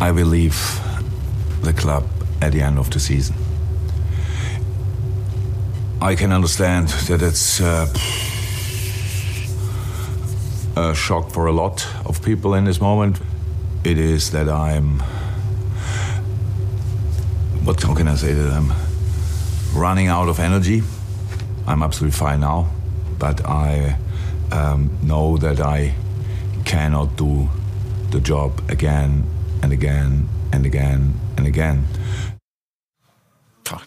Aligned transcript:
I 0.00 0.10
will 0.12 0.26
leave 0.26 0.56
the 1.62 1.72
club 1.72 2.04
at 2.40 2.52
the 2.52 2.62
end 2.62 2.78
of 2.78 2.90
the 2.90 3.00
season. 3.00 3.36
I 6.00 6.14
can 6.14 6.32
understand 6.32 6.88
that 7.08 7.22
it's 7.22 7.60
uh, 7.60 7.86
a 10.76 10.94
shock 10.94 11.30
for 11.30 11.46
a 11.46 11.52
lot 11.52 11.86
of 12.04 12.22
people 12.22 12.54
in 12.54 12.64
this 12.64 12.80
moment. 12.80 13.20
It 13.84 13.98
is 13.98 14.30
that 14.30 14.48
I'm. 14.48 15.00
What 17.64 17.78
can 17.80 18.08
I 18.08 18.14
say 18.14 18.32
that 18.32 18.52
I'm 18.52 18.72
running 19.74 20.08
out 20.08 20.28
of 20.28 20.38
energy. 20.38 20.82
I'm 21.66 21.82
absolutely 21.82 22.16
fine 22.16 22.40
now, 22.40 22.70
but 23.18 23.44
I 23.46 23.96
um, 24.50 24.90
know 25.02 25.36
that 25.36 25.60
I 25.60 25.94
cannot 26.64 27.16
do 27.16 27.48
the 28.10 28.20
job 28.20 28.60
again 28.68 29.24
and 29.62 29.72
again 29.72 30.28
and 30.52 30.66
again 30.66 31.14
and 31.36 31.46
again. 31.46 31.84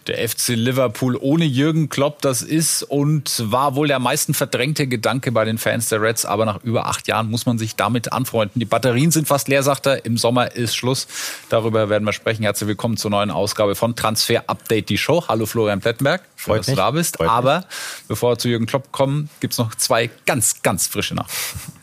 Der 0.06 0.28
FC 0.28 0.50
Liverpool 0.50 1.16
ohne 1.20 1.44
Jürgen 1.44 1.88
Klopp, 1.88 2.22
das 2.22 2.40
ist 2.40 2.84
und 2.84 3.42
war 3.50 3.74
wohl 3.74 3.88
der 3.88 3.98
meisten 3.98 4.32
verdrängte 4.32 4.86
Gedanke 4.86 5.32
bei 5.32 5.44
den 5.44 5.58
Fans 5.58 5.88
der 5.88 6.00
Reds. 6.00 6.24
Aber 6.24 6.44
nach 6.44 6.62
über 6.62 6.86
acht 6.86 7.08
Jahren 7.08 7.28
muss 7.28 7.46
man 7.46 7.58
sich 7.58 7.74
damit 7.74 8.12
anfreunden. 8.12 8.60
Die 8.60 8.64
Batterien 8.64 9.10
sind 9.10 9.26
fast 9.26 9.48
leer, 9.48 9.64
sagt 9.64 9.86
er. 9.86 10.04
Im 10.04 10.18
Sommer 10.18 10.54
ist 10.54 10.76
Schluss. 10.76 11.08
Darüber 11.48 11.88
werden 11.88 12.04
wir 12.04 12.12
sprechen. 12.12 12.44
Herzlich 12.44 12.68
willkommen 12.68 12.96
zur 12.96 13.10
neuen 13.10 13.32
Ausgabe 13.32 13.74
von 13.74 13.96
Transfer 13.96 14.44
Update, 14.46 14.88
die 14.88 14.98
Show. 14.98 15.24
Hallo 15.26 15.46
Florian 15.46 15.80
Plettenberg. 15.80 16.22
Schön, 16.36 16.56
dass 16.58 16.66
du 16.66 16.76
da 16.76 16.92
bist. 16.92 17.16
Freut 17.16 17.30
Aber 17.30 17.56
mich. 17.58 17.66
bevor 18.06 18.32
wir 18.32 18.38
zu 18.38 18.48
Jürgen 18.48 18.66
Klopp 18.66 18.92
kommen, 18.92 19.30
gibt 19.40 19.54
es 19.54 19.58
noch 19.58 19.74
zwei 19.74 20.10
ganz, 20.26 20.62
ganz 20.62 20.86
frische 20.86 21.16
Nachrichten. 21.16 21.81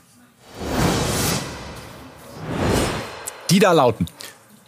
Die 3.50 3.60
da 3.60 3.72
lauten. 3.72 4.06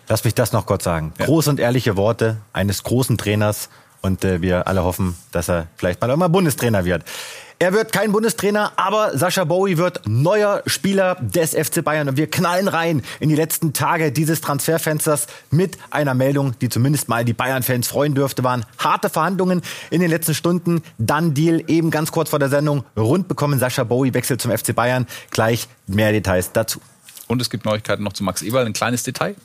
Lass 0.08 0.24
mich 0.24 0.36
das 0.36 0.52
noch 0.52 0.66
kurz 0.66 0.84
sagen. 0.84 1.14
Ja. 1.20 1.26
Große 1.26 1.50
und 1.50 1.60
ehrliche 1.60 1.96
Worte 1.96 2.38
eines 2.52 2.84
großen 2.84 3.18
Trainers 3.18 3.70
und 4.02 4.26
äh, 4.26 4.42
wir 4.42 4.68
alle 4.68 4.84
hoffen, 4.84 5.16
dass 5.32 5.50
er 5.50 5.68
vielleicht 5.78 6.02
mal 6.02 6.12
auch 6.12 6.18
mal 6.18 6.28
Bundestrainer 6.28 6.86
wird. 6.86 7.04
Er 7.60 7.74
wird 7.74 7.92
kein 7.92 8.12
Bundestrainer, 8.12 8.74
aber 8.76 9.16
Sascha 9.16 9.44
Bowie 9.44 9.78
wird 9.78 10.02
neuer 10.08 10.64
Spieler 10.66 11.16
des 11.22 11.52
FC 11.52 11.84
Bayern. 11.84 12.10
Und 12.10 12.18
wir 12.18 12.26
knallen 12.26 12.68
rein 12.68 13.04
in 13.20 13.30
die 13.30 13.36
letzten 13.36 13.72
Tage 13.72 14.12
dieses 14.12 14.42
Transferfensters 14.42 15.28
mit 15.52 15.78
einer 15.92 16.16
Meldung, 16.16 16.58
die 16.60 16.70
zumindest 16.70 17.08
mal 17.08 17.24
die 17.24 17.34
Bayern-Fans 17.34 17.88
freuen 17.88 18.16
dürfte, 18.16 18.44
waren 18.44 18.66
harte 18.80 19.10
Verhandlungen 19.10 19.62
in 19.92 20.02
den 20.02 20.10
letzten 20.10 20.34
Stunden. 20.34 20.82
Dann 20.98 21.36
Deal 21.36 21.64
eben 21.68 21.92
ganz 21.92 22.12
kurz 22.12 22.32
vor 22.32 22.40
der 22.40 22.50
Sendung 22.50 22.84
rund 22.98 23.28
bekommen. 23.28 23.60
Sascha 23.60 23.84
Bowie 23.84 24.16
wechselt 24.16 24.42
zum 24.42 24.50
FC 24.50 24.74
Bayern. 24.74 25.06
Gleich 25.30 25.68
mehr 25.86 26.12
Details 26.12 26.54
dazu. 26.54 26.82
Und 27.32 27.42
es 27.42 27.50
gibt 27.50 27.66
Neuigkeiten 27.66 28.04
noch 28.04 28.14
zu 28.14 28.24
Max 28.24 28.42
Eberl. 28.42 28.66
Ein 28.66 28.74
kleines 28.74 29.04
Detail. 29.04 29.36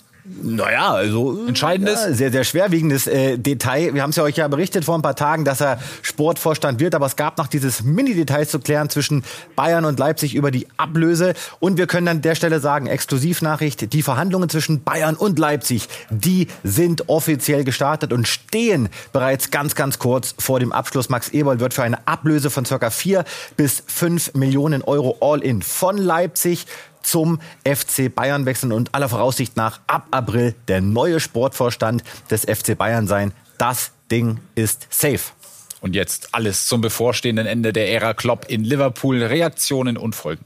Naja, 0.43 0.91
also 0.91 1.47
entscheidendes, 1.47 2.01
ja, 2.01 2.13
sehr 2.13 2.33
sehr 2.33 2.43
schwerwiegendes 2.43 3.07
äh, 3.07 3.39
Detail. 3.39 3.95
Wir 3.95 4.03
haben 4.03 4.11
es 4.11 4.17
ja 4.17 4.25
euch 4.25 4.37
ja 4.37 4.49
berichtet 4.49 4.85
vor 4.85 4.99
ein 4.99 5.03
paar 5.03 5.15
Tagen, 5.15 5.45
dass 5.45 5.61
er 5.61 5.79
Sportvorstand 6.03 6.81
wird, 6.81 6.97
aber 6.97 7.07
es 7.07 7.15
gab 7.15 7.39
noch 7.39 7.47
dieses 7.47 7.85
Mini-Detail 7.85 8.47
zu 8.47 8.59
klären 8.59 8.91
zwischen 8.91 9.23
Bayern 9.55 9.85
und 9.85 10.01
Leipzig 10.01 10.35
über 10.35 10.51
die 10.51 10.67
Ablöse 10.79 11.35
und 11.61 11.79
wir 11.79 11.87
können 11.87 12.09
an 12.09 12.23
der 12.23 12.35
Stelle 12.35 12.59
sagen, 12.59 12.89
Exklusivnachricht: 12.89 13.93
Die 13.93 14.03
Verhandlungen 14.03 14.49
zwischen 14.49 14.83
Bayern 14.83 15.15
und 15.15 15.39
Leipzig, 15.39 15.89
die 16.11 16.49
sind 16.65 17.09
offiziell 17.09 17.63
gestartet 17.63 18.13
und 18.13 18.27
stehen 18.27 18.89
bereits 19.13 19.53
ganz 19.53 19.77
ganz 19.77 20.01
kurz 20.01 20.35
vor 20.39 20.59
dem 20.59 20.73
Abschluss. 20.73 21.09
Max 21.09 21.29
Eberl 21.29 21.61
wird 21.61 21.73
für 21.73 21.85
eine 21.85 22.05
Ablöse 22.09 22.51
von 22.51 22.65
ca. 22.65 22.91
4 22.91 23.25
bis 23.57 23.85
5 23.87 24.35
Millionen 24.35 24.83
Euro 24.83 25.17
All-in 25.21 25.63
von 25.63 25.99
Leipzig 25.99 26.67
zum 27.07 27.41
FC 27.65 28.15
Bayern 28.15 28.47
wechseln 28.47 28.73
und 28.73 28.95
aller 28.95 29.09
Voraussicht 29.09 29.57
nach 29.57 29.81
ab 29.87 30.09
April 30.11 30.55
der 30.69 30.81
neue 30.81 31.21
Sportvorstand 31.21 32.03
des 32.31 32.43
FC 32.45 32.77
Bayern 32.77 33.07
sein. 33.07 33.33
Das 33.59 33.93
Ding 34.11 34.41
ist 34.55 34.87
safe. 34.91 35.33
Und 35.81 35.95
jetzt 35.95 36.35
alles 36.35 36.67
zum 36.67 36.81
bevorstehenden 36.81 37.47
Ende 37.47 37.73
der 37.73 37.91
Ära 37.93 38.15
Klopp 38.15 38.47
in 38.49 38.65
Liverpool. 38.65 39.23
Reaktionen 39.23 39.97
und 39.97 40.15
Folgen. 40.15 40.45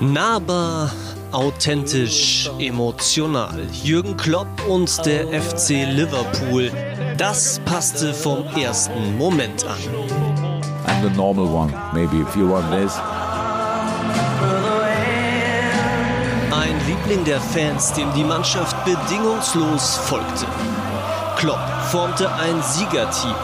Nahbar, 0.00 0.92
authentisch, 1.32 2.50
emotional. 2.58 3.66
Jürgen 3.82 4.16
Klopp 4.16 4.48
und 4.68 5.04
der 5.06 5.28
FC 5.40 5.86
Liverpool. 5.90 6.70
Das 7.16 7.60
passte 7.64 8.14
vom 8.14 8.44
ersten 8.56 9.16
Moment 9.16 9.64
an. 9.64 10.27
I'm 10.88 11.02
the 11.02 11.10
normal 11.10 11.46
one. 11.46 11.70
Maybe 11.92 12.20
if 12.20 12.34
you 12.34 12.48
want 12.48 12.70
this. 12.70 12.96
Ein 16.50 16.74
Liebling 16.86 17.24
der 17.24 17.40
Fans, 17.40 17.92
dem 17.92 18.12
die 18.14 18.24
Mannschaft 18.24 18.74
bedingungslos 18.84 19.96
folgte. 19.96 20.46
Klopp 21.36 21.60
formte 21.90 22.28
ein 22.32 22.62
Siegerteam. 22.62 23.34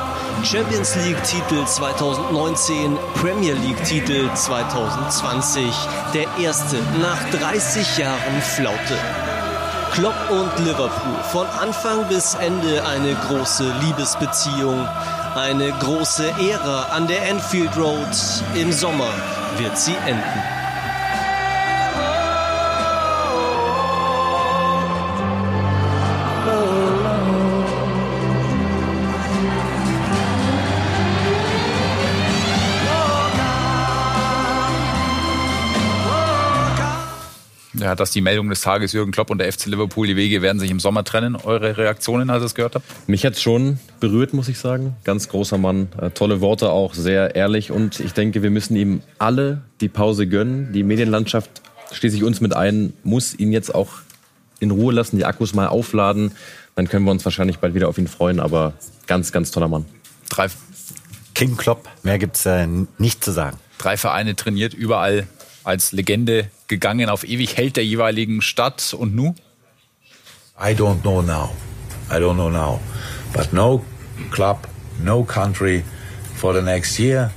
Champions 0.42 0.96
League-Titel 0.96 1.64
2019, 1.64 2.98
Premier 3.14 3.54
League-Titel 3.54 4.28
2020. 4.34 5.64
Der 6.12 6.26
erste 6.42 6.76
nach 7.00 7.22
30 7.30 7.98
Jahren 7.98 8.42
Flaute. 8.42 8.98
Klopp 9.92 10.16
und 10.30 10.64
Liverpool. 10.64 11.22
Von 11.30 11.46
Anfang 11.60 12.08
bis 12.08 12.34
Ende 12.34 12.84
eine 12.84 13.14
große 13.14 13.72
Liebesbeziehung. 13.82 14.88
Eine 15.34 15.72
große 15.72 16.32
Ära 16.38 16.84
an 16.92 17.08
der 17.08 17.28
Enfield 17.28 17.76
Road. 17.76 18.06
Im 18.54 18.70
Sommer 18.70 19.12
wird 19.58 19.76
sie 19.76 19.96
enden. 20.06 20.53
Ja, 37.84 37.94
das 37.94 38.08
ist 38.08 38.14
die 38.14 38.22
Meldung 38.22 38.48
des 38.48 38.62
Tages. 38.62 38.94
Jürgen 38.94 39.12
Klopp 39.12 39.28
und 39.28 39.36
der 39.36 39.52
FC 39.52 39.66
Liverpool, 39.66 40.06
die 40.06 40.16
Wege 40.16 40.40
werden 40.40 40.58
sich 40.58 40.70
im 40.70 40.80
Sommer 40.80 41.04
trennen. 41.04 41.36
Eure 41.36 41.76
Reaktionen, 41.76 42.30
als 42.30 42.42
ihr 42.42 42.46
es 42.46 42.54
gehört 42.54 42.76
habt? 42.76 42.86
Mich 43.06 43.26
hat 43.26 43.34
es 43.34 43.42
schon 43.42 43.78
berührt, 44.00 44.32
muss 44.32 44.48
ich 44.48 44.58
sagen. 44.58 44.96
Ganz 45.04 45.28
großer 45.28 45.58
Mann, 45.58 45.88
äh, 46.00 46.08
tolle 46.08 46.40
Worte 46.40 46.70
auch, 46.70 46.94
sehr 46.94 47.34
ehrlich. 47.34 47.70
Und 47.70 48.00
ich 48.00 48.14
denke, 48.14 48.42
wir 48.42 48.48
müssen 48.48 48.74
ihm 48.74 49.02
alle 49.18 49.60
die 49.82 49.90
Pause 49.90 50.26
gönnen. 50.26 50.72
Die 50.72 50.82
Medienlandschaft, 50.82 51.50
schließlich 51.92 52.24
uns 52.24 52.40
mit 52.40 52.56
ein, 52.56 52.94
muss 53.02 53.38
ihn 53.38 53.52
jetzt 53.52 53.74
auch 53.74 53.90
in 54.60 54.70
Ruhe 54.70 54.94
lassen, 54.94 55.18
die 55.18 55.26
Akkus 55.26 55.52
mal 55.52 55.66
aufladen. 55.66 56.32
Dann 56.76 56.88
können 56.88 57.04
wir 57.04 57.10
uns 57.10 57.22
wahrscheinlich 57.26 57.58
bald 57.58 57.74
wieder 57.74 57.90
auf 57.90 57.98
ihn 57.98 58.08
freuen. 58.08 58.40
Aber 58.40 58.72
ganz, 59.06 59.30
ganz 59.30 59.50
toller 59.50 59.68
Mann. 59.68 59.84
Drei. 60.30 60.46
King 61.34 61.58
Klopp, 61.58 61.86
mehr 62.02 62.18
gibt's 62.18 62.46
äh, 62.46 62.66
nicht 62.96 63.22
zu 63.22 63.30
sagen. 63.30 63.58
Drei 63.76 63.98
Vereine 63.98 64.36
trainiert, 64.36 64.72
überall 64.72 65.26
als 65.64 65.92
Legende 65.92 66.48
gegangen 66.74 67.08
auf 67.08 67.22
ewig 67.22 67.56
Held 67.56 67.76
der 67.76 67.84
jeweiligen 67.84 68.42
Stadt 68.42 68.94
und 68.94 69.14
nu? 69.14 69.34
I 70.58 70.74
don't 70.74 71.02
know 71.02 71.22
now. 71.22 71.50
I 72.10 72.18
don't 72.18 72.34
know 72.34 72.50
now. 72.50 72.80
But 73.32 73.52
no 73.52 73.84
club, 74.30 74.66
no 75.00 75.24
country 75.24 75.84
for 76.34 76.52
the 76.52 76.62
next 76.62 76.98
year. 76.98 77.30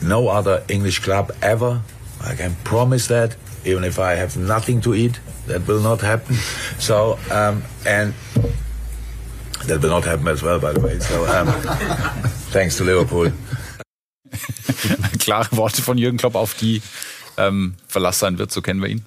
No 0.00 0.28
other 0.28 0.62
English 0.68 1.02
club 1.02 1.32
ever. 1.40 1.82
I 2.20 2.34
can 2.34 2.56
promise 2.64 3.06
that. 3.08 3.36
Even 3.64 3.84
if 3.84 3.98
I 3.98 4.16
have 4.16 4.36
nothing 4.36 4.82
to 4.82 4.94
eat, 4.94 5.20
that 5.46 5.66
will 5.66 5.80
not 5.80 6.02
happen. 6.02 6.36
So, 6.78 7.16
um, 7.30 7.62
and 7.86 8.12
that 9.66 9.80
will 9.80 9.90
not 9.90 10.04
happen 10.04 10.28
as 10.28 10.42
well, 10.42 10.58
by 10.58 10.72
the 10.72 10.80
way. 10.80 10.98
So, 10.98 11.24
um, 11.26 11.46
thanks 12.52 12.76
to 12.76 12.84
Liverpool. 12.84 13.32
Klare 15.18 15.56
Worte 15.56 15.80
von 15.80 15.96
Jürgen 15.96 16.18
Klopp 16.18 16.34
auf 16.34 16.54
die 16.54 16.82
ähm, 17.36 17.74
Verlass 17.88 18.18
sein 18.18 18.38
wird, 18.38 18.52
so 18.52 18.62
kennen 18.62 18.80
wir 18.80 18.88
ihn. 18.88 19.04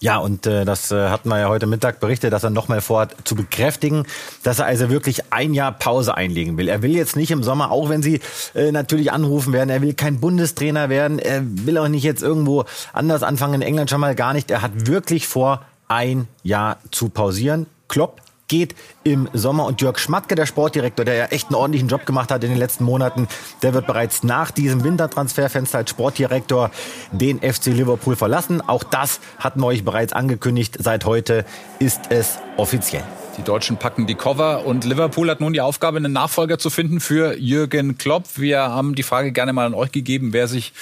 Ja, 0.00 0.18
und 0.18 0.46
äh, 0.46 0.66
das 0.66 0.90
äh, 0.90 1.08
hatten 1.08 1.30
wir 1.30 1.38
ja 1.38 1.48
heute 1.48 1.66
Mittag 1.66 1.98
berichtet, 1.98 2.32
dass 2.32 2.44
er 2.44 2.50
nochmal 2.50 2.82
vorhat 2.82 3.16
zu 3.24 3.34
bekräftigen, 3.34 4.04
dass 4.42 4.58
er 4.58 4.66
also 4.66 4.90
wirklich 4.90 5.32
ein 5.32 5.54
Jahr 5.54 5.72
Pause 5.72 6.14
einlegen 6.14 6.58
will. 6.58 6.68
Er 6.68 6.82
will 6.82 6.94
jetzt 6.94 7.16
nicht 7.16 7.30
im 7.30 7.42
Sommer, 7.42 7.70
auch 7.70 7.88
wenn 7.88 8.02
sie 8.02 8.20
äh, 8.54 8.70
natürlich 8.70 9.12
anrufen 9.12 9.54
werden, 9.54 9.70
er 9.70 9.80
will 9.80 9.94
kein 9.94 10.20
Bundestrainer 10.20 10.90
werden, 10.90 11.18
er 11.18 11.42
will 11.44 11.78
auch 11.78 11.88
nicht 11.88 12.02
jetzt 12.02 12.22
irgendwo 12.22 12.66
anders 12.92 13.22
anfangen, 13.22 13.54
in 13.54 13.62
England 13.62 13.88
schon 13.88 14.00
mal 14.00 14.14
gar 14.14 14.34
nicht. 14.34 14.50
Er 14.50 14.60
hat 14.60 14.86
wirklich 14.86 15.26
vor, 15.26 15.64
ein 15.88 16.28
Jahr 16.42 16.78
zu 16.90 17.08
pausieren. 17.08 17.66
Klopp 17.88 18.20
geht 18.54 18.76
im 19.02 19.28
Sommer. 19.32 19.66
Und 19.66 19.80
Jörg 19.80 19.98
Schmatke, 19.98 20.36
der 20.36 20.46
Sportdirektor, 20.46 21.04
der 21.04 21.14
ja 21.14 21.24
echt 21.26 21.48
einen 21.48 21.56
ordentlichen 21.56 21.88
Job 21.88 22.06
gemacht 22.06 22.30
hat 22.30 22.44
in 22.44 22.50
den 22.50 22.58
letzten 22.58 22.84
Monaten, 22.84 23.26
der 23.62 23.74
wird 23.74 23.88
bereits 23.88 24.22
nach 24.22 24.52
diesem 24.52 24.84
Wintertransferfenster 24.84 25.78
als 25.78 25.90
Sportdirektor 25.90 26.70
den 27.10 27.40
FC 27.40 27.66
Liverpool 27.66 28.14
verlassen. 28.14 28.60
Auch 28.60 28.84
das 28.84 29.18
hatten 29.38 29.60
wir 29.60 29.66
euch 29.66 29.84
bereits 29.84 30.12
angekündigt. 30.12 30.76
Seit 30.78 31.04
heute 31.04 31.44
ist 31.80 32.02
es 32.10 32.38
offiziell. 32.56 33.02
Die 33.36 33.42
Deutschen 33.42 33.76
packen 33.78 34.06
die 34.06 34.14
Cover 34.14 34.64
und 34.64 34.84
Liverpool 34.84 35.28
hat 35.28 35.40
nun 35.40 35.52
die 35.52 35.60
Aufgabe, 35.60 35.96
einen 35.96 36.12
Nachfolger 36.12 36.58
zu 36.58 36.70
finden 36.70 37.00
für 37.00 37.36
Jürgen 37.36 37.98
Klopp. 37.98 38.24
Wir 38.36 38.60
haben 38.60 38.94
die 38.94 39.02
Frage 39.02 39.32
gerne 39.32 39.52
mal 39.52 39.66
an 39.66 39.74
euch 39.74 39.90
gegeben, 39.90 40.32
wer 40.32 40.46
sich 40.46 40.72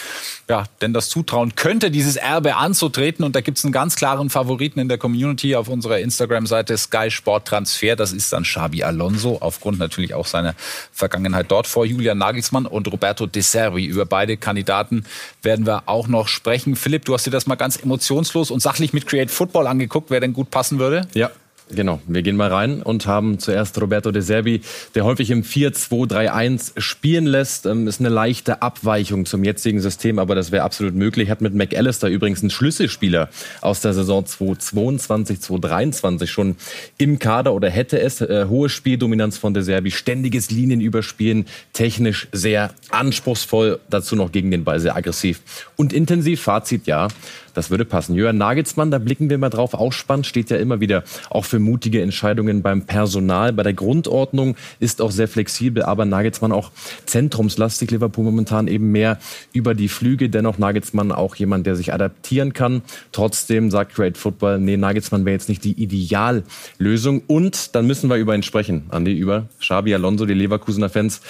ja, 0.48 0.64
denn 0.82 0.92
das 0.92 1.08
zutrauen 1.08 1.54
könnte, 1.54 1.90
dieses 1.90 2.16
Erbe 2.16 2.56
anzutreten. 2.56 3.24
Und 3.24 3.34
da 3.34 3.40
gibt 3.40 3.56
es 3.56 3.64
einen 3.64 3.72
ganz 3.72 3.96
klaren 3.96 4.28
Favoriten 4.28 4.80
in 4.80 4.88
der 4.88 4.98
Community 4.98 5.56
auf 5.56 5.68
unserer 5.68 6.00
Instagram-Seite 6.00 6.76
Sky 6.76 7.10
Sport 7.10 7.48
Transfer. 7.48 7.96
Das 7.96 8.12
ist 8.12 8.32
dann 8.32 8.42
Xabi 8.42 8.82
Alonso, 8.82 9.38
aufgrund 9.40 9.78
natürlich 9.78 10.12
auch 10.12 10.26
seiner 10.26 10.54
Vergangenheit 10.92 11.46
dort 11.50 11.66
vor 11.66 11.86
Julian 11.86 12.18
Nagelsmann 12.18 12.66
und 12.66 12.86
Roberto 12.92 13.26
De 13.26 13.40
Servi. 13.40 13.86
Über 13.86 14.04
beide 14.04 14.36
Kandidaten 14.36 15.04
werden 15.40 15.66
wir 15.66 15.84
auch 15.86 16.06
noch 16.06 16.28
sprechen. 16.28 16.76
Philipp, 16.76 17.06
du 17.06 17.14
hast 17.14 17.26
dir 17.26 17.30
das 17.30 17.46
mal 17.46 17.54
ganz 17.54 17.76
emotionslos 17.76 18.50
und 18.50 18.60
sachlich 18.60 18.92
mit 18.92 19.06
Create 19.06 19.30
Football 19.30 19.66
angeguckt, 19.66 20.10
wer 20.10 20.20
denn 20.20 20.34
gut 20.34 20.50
passen 20.50 20.78
würde. 20.78 21.08
Ja, 21.14 21.30
Genau, 21.74 22.00
wir 22.06 22.20
gehen 22.20 22.36
mal 22.36 22.52
rein 22.52 22.82
und 22.82 23.06
haben 23.06 23.38
zuerst 23.38 23.80
Roberto 23.80 24.10
De 24.10 24.20
Serbi, 24.20 24.60
der 24.94 25.04
häufig 25.04 25.30
im 25.30 25.42
4-2-3-1 25.42 26.72
spielen 26.78 27.24
lässt. 27.24 27.64
Ähm, 27.64 27.88
ist 27.88 28.00
eine 28.00 28.10
leichte 28.10 28.60
Abweichung 28.60 29.24
zum 29.24 29.42
jetzigen 29.42 29.80
System, 29.80 30.18
aber 30.18 30.34
das 30.34 30.52
wäre 30.52 30.64
absolut 30.64 30.94
möglich. 30.94 31.30
Hat 31.30 31.40
mit 31.40 31.54
McAllister 31.54 32.08
übrigens 32.08 32.42
einen 32.42 32.50
Schlüsselspieler 32.50 33.30
aus 33.62 33.80
der 33.80 33.94
Saison 33.94 34.26
2022, 34.26 35.40
2023 35.40 36.30
schon 36.30 36.56
im 36.98 37.18
Kader 37.18 37.54
oder 37.54 37.70
hätte 37.70 37.98
es. 37.98 38.20
Äh, 38.20 38.46
hohe 38.48 38.68
Spieldominanz 38.68 39.38
von 39.38 39.54
De 39.54 39.62
Serbi, 39.62 39.90
ständiges 39.90 40.50
Linienüberspielen, 40.50 41.46
technisch 41.72 42.28
sehr 42.32 42.74
anspruchsvoll, 42.90 43.80
dazu 43.88 44.14
noch 44.14 44.30
gegen 44.30 44.50
den 44.50 44.64
Ball 44.64 44.78
sehr 44.78 44.94
aggressiv 44.94 45.40
und 45.76 45.94
intensiv. 45.94 46.42
Fazit 46.42 46.86
ja, 46.86 47.08
das 47.54 47.70
würde 47.70 47.84
passen. 47.84 48.14
Jörn 48.14 48.38
Nagelsmann, 48.38 48.90
da 48.90 48.98
blicken 48.98 49.30
wir 49.30 49.38
mal 49.38 49.50
drauf. 49.50 49.74
Auch 49.74 49.92
spannend, 49.92 50.26
steht 50.26 50.50
ja 50.50 50.56
immer 50.56 50.80
wieder 50.80 51.04
auch 51.30 51.44
für 51.44 51.58
mutige 51.58 52.02
Entscheidungen 52.02 52.62
beim 52.62 52.82
Personal. 52.82 53.52
Bei 53.52 53.62
der 53.62 53.74
Grundordnung 53.74 54.56
ist 54.80 55.02
auch 55.02 55.10
sehr 55.10 55.28
flexibel, 55.28 55.82
aber 55.82 56.04
Nagelsmann 56.04 56.52
auch 56.52 56.70
zentrumslastig. 57.06 57.90
Liverpool 57.90 58.24
momentan 58.24 58.68
eben 58.68 58.92
mehr 58.92 59.18
über 59.52 59.74
die 59.74 59.88
Flüge. 59.88 60.28
Dennoch 60.30 60.58
Nagelsmann 60.58 61.12
auch 61.12 61.34
jemand, 61.36 61.66
der 61.66 61.76
sich 61.76 61.92
adaptieren 61.92 62.52
kann. 62.52 62.82
Trotzdem 63.12 63.70
sagt 63.70 63.94
Great 63.94 64.16
Football, 64.16 64.58
nee, 64.58 64.76
Nagelsmann 64.76 65.24
wäre 65.24 65.34
jetzt 65.34 65.48
nicht 65.48 65.64
die 65.64 65.72
Ideallösung. 65.72 67.22
Und 67.26 67.74
dann 67.74 67.86
müssen 67.86 68.08
wir 68.08 68.16
über 68.16 68.34
ihn 68.34 68.42
sprechen, 68.42 68.84
Andi, 68.88 69.12
über 69.12 69.46
Xabi 69.60 69.94
Alonso, 69.94 70.26
die 70.26 70.34
Leverkusener 70.34 70.88
Fans. 70.88 71.20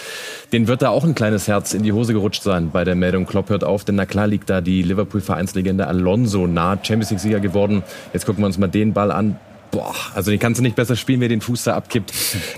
Den 0.52 0.68
wird 0.68 0.82
da 0.82 0.90
auch 0.90 1.04
ein 1.04 1.14
kleines 1.14 1.48
Herz 1.48 1.74
in 1.74 1.82
die 1.82 1.92
Hose 1.92 2.12
gerutscht 2.12 2.42
sein 2.42 2.70
bei 2.70 2.84
der 2.84 2.94
Meldung. 2.94 3.26
Klopp 3.26 3.50
hört 3.50 3.64
auf, 3.64 3.84
denn 3.84 3.96
na 3.96 4.06
klar 4.06 4.26
liegt 4.26 4.48
da 4.48 4.60
die 4.60 4.82
Liverpool-Vereinslegende 4.82 5.86
Alonso 5.86 6.11
Alonso 6.12 6.46
nah 6.46 6.76
Champions 6.76 7.10
League-Sieger 7.10 7.40
geworden. 7.40 7.82
Jetzt 8.12 8.26
gucken 8.26 8.42
wir 8.42 8.46
uns 8.46 8.58
mal 8.58 8.66
den 8.66 8.92
Ball 8.92 9.10
an. 9.10 9.38
Boah, 9.70 9.94
also 10.14 10.30
den 10.30 10.38
kannst 10.38 10.58
du 10.58 10.62
nicht 10.62 10.76
besser 10.76 10.94
spielen, 10.94 11.20
wer 11.20 11.28
den 11.28 11.40
Fuß 11.40 11.64
da 11.64 11.74
abkippt. 11.74 12.12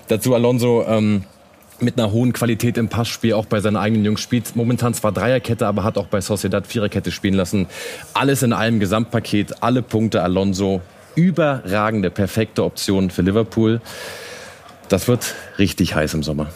Dazu 0.08 0.34
Alonso 0.34 0.84
ähm, 0.88 1.22
mit 1.78 1.96
einer 1.96 2.10
hohen 2.10 2.32
Qualität 2.32 2.76
im 2.76 2.88
Passspiel, 2.88 3.34
auch 3.34 3.46
bei 3.46 3.60
seinen 3.60 3.76
eigenen 3.76 4.04
Jungs 4.04 4.20
spielt. 4.20 4.56
Momentan 4.56 4.92
zwar 4.92 5.12
Dreierkette, 5.12 5.68
aber 5.68 5.84
hat 5.84 5.96
auch 5.98 6.08
bei 6.08 6.20
Sociedad 6.20 6.66
Viererkette 6.66 7.12
spielen 7.12 7.34
lassen. 7.34 7.68
Alles 8.12 8.42
in 8.42 8.52
einem 8.52 8.80
Gesamtpaket, 8.80 9.62
alle 9.62 9.82
Punkte 9.82 10.22
Alonso. 10.22 10.80
Überragende, 11.14 12.10
perfekte 12.10 12.64
Option 12.64 13.10
für 13.10 13.22
Liverpool. 13.22 13.80
Das 14.88 15.06
wird 15.06 15.36
richtig 15.58 15.94
heiß 15.94 16.14
im 16.14 16.24
Sommer. 16.24 16.48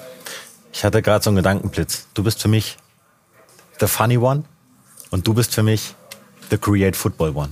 Ich 0.72 0.82
hatte 0.84 1.00
gerade 1.00 1.22
so 1.22 1.30
einen 1.30 1.36
Gedankenblitz. 1.36 2.08
Du 2.14 2.24
bist 2.24 2.42
für 2.42 2.48
mich 2.48 2.76
the 3.78 3.86
funny 3.86 4.18
one 4.18 4.42
und 5.10 5.28
du 5.28 5.34
bist 5.34 5.54
für 5.54 5.62
mich 5.62 5.94
The 6.50 6.58
Create 6.58 6.96
Football 6.96 7.36
One. 7.36 7.50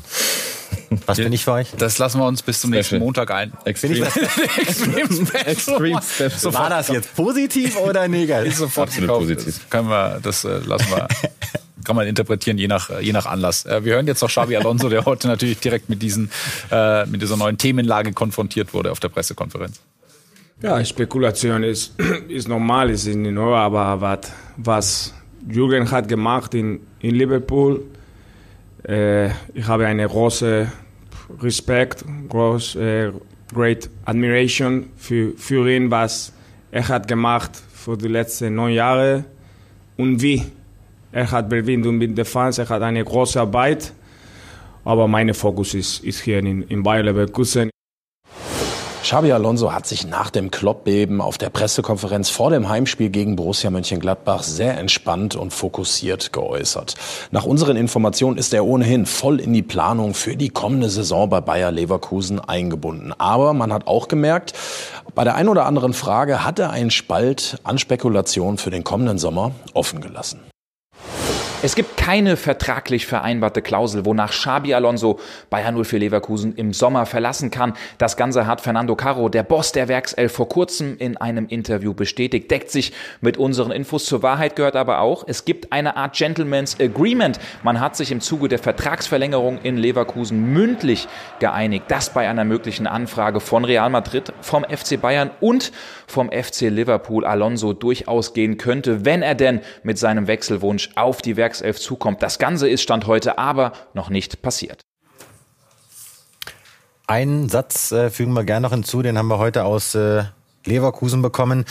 Was 1.06 1.16
bin 1.16 1.32
ich 1.32 1.44
für 1.44 1.52
euch? 1.52 1.68
Das 1.78 1.98
lassen 1.98 2.20
wir 2.20 2.26
uns 2.26 2.42
bis 2.42 2.60
zum 2.60 2.70
nächsten 2.70 2.98
Montag 2.98 3.30
ein. 3.30 3.52
Extreme, 3.64 4.06
Extreme 4.06 5.46
Extreme 5.46 6.00
Special. 6.02 6.54
War 6.54 6.70
das 6.70 6.88
jetzt 6.88 7.14
positiv 7.14 7.76
oder 7.76 8.06
negativ? 8.08 8.52
Ist 8.52 8.58
sofort 8.58 8.88
Absolut 8.88 9.08
gekauft. 9.08 9.28
positiv. 9.28 9.58
Das 9.60 9.70
können 9.70 9.88
wir, 9.88 10.20
das 10.22 10.44
äh, 10.44 10.58
lassen 10.58 10.90
wir. 10.90 11.08
kann 11.86 11.96
man 11.96 12.08
interpretieren, 12.08 12.58
je 12.58 12.66
nach, 12.66 12.90
je 13.00 13.12
nach 13.12 13.26
Anlass. 13.26 13.64
Äh, 13.64 13.84
wir 13.84 13.94
hören 13.94 14.06
jetzt 14.08 14.20
noch 14.20 14.28
Xabi 14.28 14.56
Alonso, 14.56 14.88
der 14.88 15.04
heute 15.04 15.28
natürlich 15.28 15.60
direkt 15.60 15.88
mit, 15.88 16.02
diesen, 16.02 16.30
äh, 16.70 17.06
mit 17.06 17.22
dieser 17.22 17.36
neuen 17.36 17.58
Themenlage 17.58 18.12
konfrontiert 18.12 18.74
wurde 18.74 18.90
auf 18.90 18.98
der 18.98 19.08
Pressekonferenz. 19.08 19.80
Ja, 20.62 20.84
Spekulation 20.84 21.62
ist, 21.62 21.94
ist 22.28 22.48
normal, 22.48 22.90
ist 22.90 23.06
nicht 23.06 23.32
neu, 23.32 23.54
aber 23.54 24.00
was, 24.00 24.32
was 24.56 25.14
Jürgen 25.48 25.90
hat 25.90 26.08
gemacht 26.08 26.54
in, 26.54 26.80
in 27.00 27.14
Liverpool, 27.14 27.84
äh, 28.88 29.28
ich 29.54 29.66
habe 29.66 29.86
eine 29.86 30.06
große 30.06 30.70
Respekt, 31.42 32.04
groß, 32.28 32.76
äh, 32.76 33.12
great 33.52 33.90
admiration 34.04 34.90
für, 34.96 35.32
für 35.36 35.68
ihn, 35.70 35.90
was 35.90 36.32
er 36.70 36.86
hat 36.88 37.08
gemacht 37.08 37.50
für 37.72 37.96
die 37.96 38.08
letzten 38.08 38.54
neun 38.54 38.72
Jahre 38.72 39.24
und 39.96 40.20
wie 40.22 40.42
er 41.12 41.30
hat 41.30 41.48
bewegt 41.48 41.86
und 41.86 41.98
mit 41.98 42.16
den 42.16 42.24
Fans, 42.24 42.58
er 42.58 42.68
hat 42.68 42.82
eine 42.82 43.04
große 43.04 43.40
Arbeit, 43.40 43.92
aber 44.84 45.08
mein 45.08 45.32
Fokus 45.34 45.74
ist, 45.74 46.04
ist 46.04 46.20
hier 46.20 46.38
in, 46.38 46.62
in 46.62 46.82
Bayer 46.82 47.04
Leverkusen. 47.04 47.70
Xabi 49.06 49.30
Alonso 49.30 49.72
hat 49.72 49.86
sich 49.86 50.04
nach 50.04 50.30
dem 50.30 50.50
Kloppbeben 50.50 51.20
auf 51.20 51.38
der 51.38 51.48
Pressekonferenz 51.48 52.28
vor 52.28 52.50
dem 52.50 52.68
Heimspiel 52.68 53.08
gegen 53.08 53.36
Borussia 53.36 53.70
Mönchengladbach 53.70 54.42
sehr 54.42 54.76
entspannt 54.76 55.36
und 55.36 55.52
fokussiert 55.52 56.32
geäußert. 56.32 56.96
Nach 57.30 57.44
unseren 57.44 57.76
Informationen 57.76 58.36
ist 58.36 58.52
er 58.52 58.64
ohnehin 58.64 59.06
voll 59.06 59.38
in 59.38 59.52
die 59.52 59.62
Planung 59.62 60.12
für 60.12 60.36
die 60.36 60.48
kommende 60.48 60.90
Saison 60.90 61.30
bei 61.30 61.40
Bayer 61.40 61.70
Leverkusen 61.70 62.40
eingebunden. 62.40 63.12
Aber 63.16 63.52
man 63.52 63.72
hat 63.72 63.86
auch 63.86 64.08
gemerkt, 64.08 64.54
bei 65.14 65.22
der 65.22 65.36
ein 65.36 65.46
oder 65.46 65.66
anderen 65.66 65.92
Frage 65.92 66.44
hat 66.44 66.58
er 66.58 66.70
einen 66.70 66.90
Spalt 66.90 67.60
an 67.62 67.78
Spekulationen 67.78 68.58
für 68.58 68.70
den 68.70 68.82
kommenden 68.82 69.18
Sommer 69.18 69.52
offen 69.72 70.00
gelassen. 70.00 70.40
Es 71.62 71.74
gibt 71.74 71.96
keine 71.96 72.36
vertraglich 72.36 73.06
vereinbarte 73.06 73.62
Klausel, 73.62 74.04
wonach 74.04 74.30
Xabi 74.30 74.74
Alonso 74.74 75.18
Bayern 75.48 75.82
04 75.82 75.98
Leverkusen 75.98 76.54
im 76.54 76.74
Sommer 76.74 77.06
verlassen 77.06 77.50
kann. 77.50 77.72
Das 77.96 78.18
Ganze 78.18 78.46
hat 78.46 78.60
Fernando 78.60 78.94
Caro, 78.94 79.30
der 79.30 79.42
Boss 79.42 79.72
der 79.72 79.88
Werkself, 79.88 80.32
vor 80.32 80.50
kurzem 80.50 80.98
in 80.98 81.16
einem 81.16 81.46
Interview 81.48 81.94
bestätigt. 81.94 82.50
Deckt 82.50 82.70
sich 82.70 82.92
mit 83.22 83.38
unseren 83.38 83.72
Infos. 83.72 84.04
Zur 84.04 84.22
Wahrheit 84.22 84.54
gehört 84.54 84.76
aber 84.76 85.00
auch, 85.00 85.24
es 85.26 85.46
gibt 85.46 85.72
eine 85.72 85.96
Art 85.96 86.14
Gentleman's 86.14 86.78
Agreement. 86.78 87.40
Man 87.62 87.80
hat 87.80 87.96
sich 87.96 88.12
im 88.12 88.20
Zuge 88.20 88.48
der 88.48 88.58
Vertragsverlängerung 88.58 89.58
in 89.62 89.78
Leverkusen 89.78 90.52
mündlich 90.52 91.08
geeinigt, 91.40 91.86
dass 91.88 92.10
bei 92.10 92.28
einer 92.28 92.44
möglichen 92.44 92.86
Anfrage 92.86 93.40
von 93.40 93.64
Real 93.64 93.88
Madrid, 93.88 94.30
vom 94.42 94.62
FC 94.64 95.00
Bayern 95.00 95.30
und 95.40 95.72
vom 96.06 96.30
FC 96.30 96.68
Liverpool 96.68 97.24
Alonso 97.24 97.72
durchaus 97.72 98.34
gehen 98.34 98.58
könnte, 98.58 99.06
wenn 99.06 99.22
er 99.22 99.34
denn 99.34 99.62
mit 99.82 99.98
seinem 99.98 100.26
Wechselwunsch 100.26 100.90
auf 100.94 101.22
die 101.22 101.36
Werkself 101.36 101.45
Werkself 101.46 101.78
zukommt. 101.78 102.22
Das 102.22 102.40
Ganze 102.40 102.68
ist 102.68 102.82
Stand 102.82 103.06
heute 103.06 103.38
aber 103.38 103.72
noch 103.94 104.10
nicht 104.10 104.42
passiert. 104.42 104.80
Einen 107.06 107.48
Satz 107.48 107.92
äh, 107.92 108.10
fügen 108.10 108.32
wir 108.32 108.42
gerne 108.42 108.66
noch 108.66 108.72
hinzu, 108.72 109.00
den 109.00 109.16
haben 109.16 109.28
wir 109.28 109.38
heute 109.38 109.64
aus 109.64 109.94
äh, 109.94 110.24
Leverkusen 110.64 111.22
bekommen. 111.22 111.64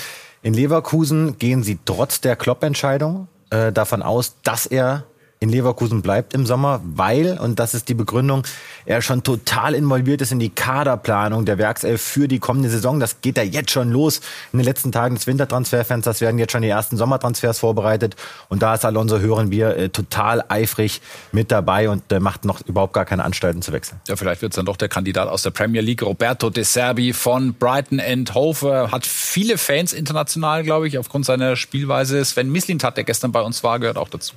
In 0.44 0.54
Leverkusen 0.54 1.38
gehen 1.38 1.62
sie 1.62 1.78
trotz 1.84 2.22
der 2.22 2.38
Klopp-Entscheidung 2.38 3.28
äh, 3.50 3.74
davon 3.74 4.02
aus, 4.02 4.36
dass 4.44 4.66
er 4.66 5.04
in 5.40 5.50
Leverkusen 5.50 6.02
bleibt 6.02 6.34
im 6.34 6.46
Sommer, 6.46 6.82
weil, 6.84 7.38
und 7.38 7.60
das 7.60 7.74
ist 7.74 7.90
die 7.90 7.94
Begründung, 7.94 8.44
er 8.86 9.02
schon 9.02 9.24
total 9.24 9.76
involviert 9.76 10.22
ist 10.22 10.32
in 10.32 10.40
die 10.40 10.50
Kaderplanung 10.50 11.46
der 11.46 11.58
Werkself 11.58 12.02
für 12.02 12.28
die 12.28 12.40
kommende 12.40 12.70
Saison. 12.70 13.00
Das 13.00 13.22
geht 13.22 13.38
ja 13.38 13.44
jetzt 13.44 13.72
schon 13.72 13.92
los 13.92 14.22
in 14.54 14.60
den 14.60 14.66
letzten 14.66 14.92
Tagen 14.92 15.16
des 15.16 15.28
Wintertransferfensters 15.28 16.22
werden 16.22 16.40
jetzt 16.40 16.52
schon 16.52 16.62
die 16.62 16.70
ersten 16.70 16.98
Sommertransfers 16.98 17.60
vorbereitet. 17.60 18.16
Und 18.50 18.62
da 18.62 18.76
ist 18.76 18.86
Alonso, 18.86 19.20
hören 19.20 19.52
wir, 19.52 19.76
äh, 19.76 19.90
total 19.90 20.44
eifrig 20.48 21.02
mit 21.32 21.52
dabei 21.52 21.90
und 21.90 22.12
äh, 22.12 22.20
macht 22.20 22.46
noch 22.46 22.62
überhaupt 22.66 22.94
gar 22.94 23.06
keine 23.06 23.24
Anstalten 23.24 23.62
zu 23.62 23.72
wechseln. 23.74 24.00
Ja, 24.08 24.16
vielleicht 24.16 24.42
wird 24.42 24.54
es 24.54 24.56
dann 24.56 24.66
doch 24.66 24.78
der 24.78 24.90
Kandidat 24.90 25.28
aus 25.28 25.44
der 25.44 25.52
Premier 25.52 25.82
League, 25.82 26.02
Roberto 26.02 26.50
De 26.50 26.64
Serbi 26.64 27.14
von 27.14 27.54
Brighton 27.54 28.00
and 28.00 28.34
Hove. 28.34 28.90
Hat 28.92 29.06
viele 29.06 29.58
Fans 29.58 29.94
international, 29.94 30.64
glaube 30.64 30.88
ich, 30.88 30.98
aufgrund 30.98 31.26
seiner 31.26 31.56
Spielweise. 31.56 32.24
Sven 32.24 32.52
Mislintat, 32.52 32.98
der 32.98 33.04
gestern 33.04 33.32
bei 33.32 33.42
uns 33.42 33.64
war, 33.64 33.80
gehört 33.80 33.98
auch 33.98 34.10
dazu. 34.10 34.36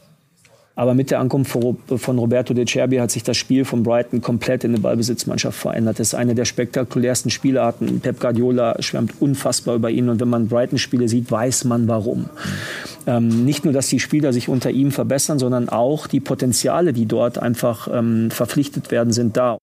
Aber 0.79 0.95
mit 0.95 1.11
der 1.11 1.19
Ankunft 1.19 1.51
von 1.51 2.19
Roberto 2.21 2.55
De 2.55 2.65
Cerbi 2.65 2.99
hat 2.99 3.11
sich 3.11 3.25
das 3.25 3.37
Spiel 3.37 3.65
von 3.65 3.83
Brighton 3.83 4.23
komplett 4.23 4.63
in 4.63 4.71
eine 4.71 4.79
Ballbesitzmannschaft 4.79 5.59
verändert. 5.59 5.99
Das 5.99 6.09
ist 6.09 6.15
eine 6.15 6.37
der 6.37 6.45
spektakulärsten 6.45 7.33
Spielarten. 7.33 7.99
Pep 7.99 8.21
Guardiola 8.21 8.81
schwärmt 8.81 9.21
unfassbar 9.21 9.75
über 9.75 9.91
ihn. 9.91 10.09
Und 10.09 10.21
wenn 10.21 10.29
man 10.29 10.47
Brighton-Spiele 10.47 11.09
sieht, 11.09 11.33
weiß 11.33 11.65
man 11.65 11.89
warum. 11.89 12.31
Ähm, 13.09 13.45
nicht 13.45 13.65
nur, 13.65 13.75
dass 13.75 13.89
die 13.89 13.99
Spieler 13.99 14.33
sich 14.33 14.49
unter 14.49 14.71
ihm 14.71 14.93
verbessern, 14.93 15.41
sondern 15.41 15.69
auch 15.69 16.07
die 16.07 16.21
Potenziale, 16.21 16.93
die 16.93 17.07
dort 17.07 17.39
einfach 17.41 17.89
ähm, 17.93 18.31
verpflichtet 18.31 18.93
werden, 18.93 19.13
sind 19.13 19.37
da. 19.37 19.59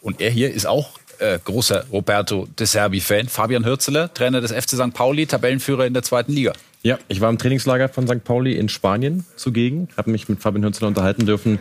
Und 0.00 0.20
er 0.20 0.30
hier 0.30 0.52
ist 0.52 0.66
auch 0.66 0.98
äh, 1.20 1.38
großer 1.44 1.84
Roberto 1.92 2.48
De 2.58 2.66
Serbi-Fan. 2.66 3.28
Fabian 3.28 3.64
Hürzeler, 3.64 4.12
Trainer 4.12 4.40
des 4.40 4.50
FC 4.50 4.70
St. 4.70 4.92
Pauli, 4.92 5.26
Tabellenführer 5.26 5.86
in 5.86 5.94
der 5.94 6.02
zweiten 6.02 6.32
Liga. 6.32 6.54
Ja, 6.84 6.98
ich 7.06 7.20
war 7.20 7.30
im 7.30 7.38
Trainingslager 7.38 7.88
von 7.88 8.08
St. 8.08 8.24
Pauli 8.24 8.56
in 8.56 8.68
Spanien 8.68 9.24
zugegen, 9.36 9.86
habe 9.96 10.10
mich 10.10 10.28
mit 10.28 10.42
Fabian 10.42 10.64
Hünzler 10.64 10.88
unterhalten 10.88 11.26
dürfen. 11.26 11.60